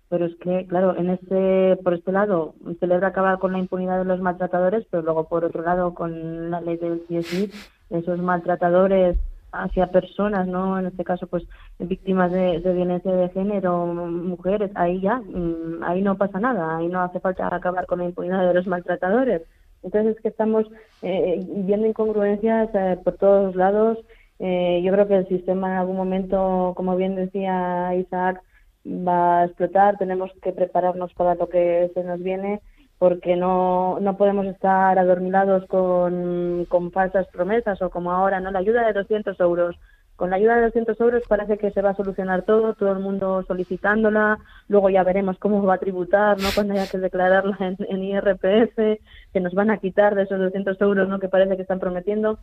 [0.08, 4.04] Pero es que, claro, en este, por este lado celebra acabar con la impunidad de
[4.04, 7.50] los maltratadores, pero luego por otro lado con la ley del CSI,
[7.90, 9.16] esos maltratadores
[9.54, 10.78] hacia personas, ¿no?
[10.78, 11.44] En este caso, pues
[11.78, 16.88] víctimas de, de violencia de género, mujeres, ahí ya, mm, ahí no pasa nada, ahí
[16.88, 19.42] no hace falta acabar con la impunidad de los maltratadores.
[19.84, 20.66] Entonces es que estamos
[21.02, 23.98] eh, viendo incongruencias eh, por todos lados.
[24.38, 28.42] Eh, yo creo que el sistema en algún momento, como bien decía Isaac,
[28.84, 29.98] va a explotar.
[29.98, 32.60] Tenemos que prepararnos para lo que se nos viene
[32.98, 38.50] porque no, no podemos estar adormilados con, con falsas promesas o como ahora, ¿no?
[38.50, 39.76] La ayuda de 200 euros
[40.16, 43.00] con la ayuda de 200 euros parece que se va a solucionar todo, todo el
[43.00, 46.48] mundo solicitándola, luego ya veremos cómo va a tributar, ¿no?
[46.54, 48.76] Cuando haya que declararla en, IRPF,
[49.32, 51.18] que nos van a quitar de esos 200 euros, ¿no?
[51.18, 52.38] Que parece que están prometiendo.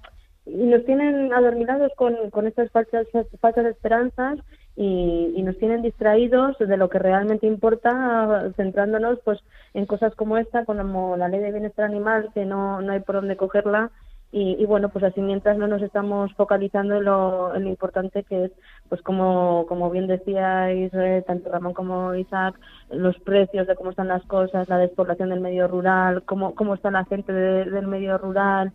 [0.45, 3.07] Y nos tienen adormilados con, con estas falsas,
[3.39, 4.39] falsas esperanzas
[4.75, 9.39] y, y, nos tienen distraídos de lo que realmente importa, centrándonos pues
[9.73, 13.15] en cosas como esta, como la ley de bienestar animal, que no, no hay por
[13.15, 13.91] dónde cogerla.
[14.33, 18.51] Y, bueno, pues así mientras no nos estamos focalizando en lo, importante que es,
[18.87, 22.57] pues como, como bien decíais, eh, tanto Ramón como Isaac,
[22.91, 26.91] los precios de cómo están las cosas, la despoblación del medio rural, cómo, cómo está
[26.91, 28.71] la gente del medio rural,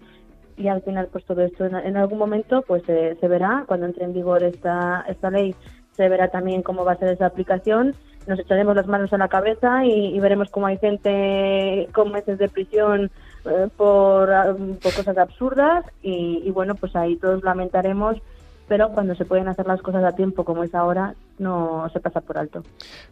[0.58, 4.12] y al final pues todo esto en, algún momento pues se verá cuando entre en
[4.12, 5.54] vigor esta, esta ley
[5.96, 7.94] se verá también cómo va a ser esa aplicación.
[8.26, 12.48] Nos echaremos las manos a la cabeza y, veremos cómo hay gente con meses de
[12.48, 13.10] prisión
[13.44, 14.28] eh, por,
[14.82, 18.16] por, cosas absurdas y, bueno, pues ahí todos lamentaremos,
[18.68, 22.20] pero cuando se pueden hacer las cosas a tiempo como es ahora, no se pasa
[22.20, 22.62] por alto.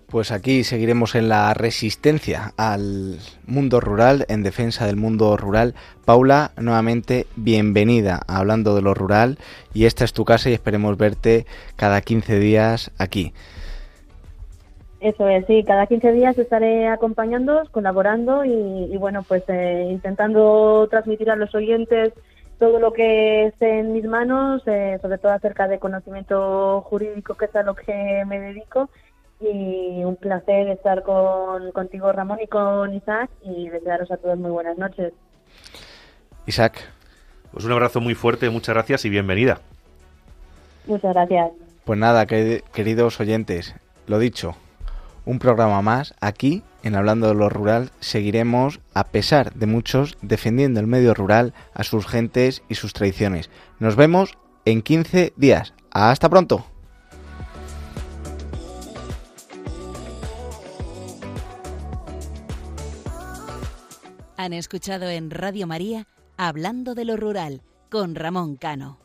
[0.09, 5.75] Pues aquí seguiremos en la resistencia al mundo rural, en defensa del mundo rural.
[6.05, 9.39] Paula, nuevamente bienvenida Hablando de lo Rural
[9.73, 11.47] y esta es tu casa y esperemos verte
[11.77, 13.33] cada 15 días aquí.
[15.01, 21.31] Eso es, sí, cada 15 días estaré acompañándoos, colaborando y, bueno, pues eh, intentando transmitir
[21.31, 22.15] a los oyentes
[22.65, 27.45] todo lo que esté en mis manos, eh, sobre todo acerca de conocimiento jurídico, que
[27.45, 28.89] es a lo que me dedico.
[29.39, 34.51] Y un placer estar con, contigo, Ramón, y con Isaac, y desearos a todos muy
[34.51, 35.13] buenas noches.
[36.47, 36.81] Isaac.
[37.53, 39.61] Pues un abrazo muy fuerte, muchas gracias y bienvenida.
[40.87, 41.51] Muchas gracias.
[41.85, 43.75] Pues nada, queridos oyentes,
[44.07, 44.57] lo dicho,
[45.27, 50.79] un programa más aquí en Hablando de lo Rural seguiremos, a pesar de muchos, defendiendo
[50.81, 53.51] el medio rural a sus gentes y sus tradiciones.
[53.81, 55.75] Nos vemos en 15 días.
[55.91, 56.67] Hasta pronto.
[64.37, 66.07] Han escuchado en Radio María
[66.37, 69.04] Hablando de lo Rural con Ramón Cano.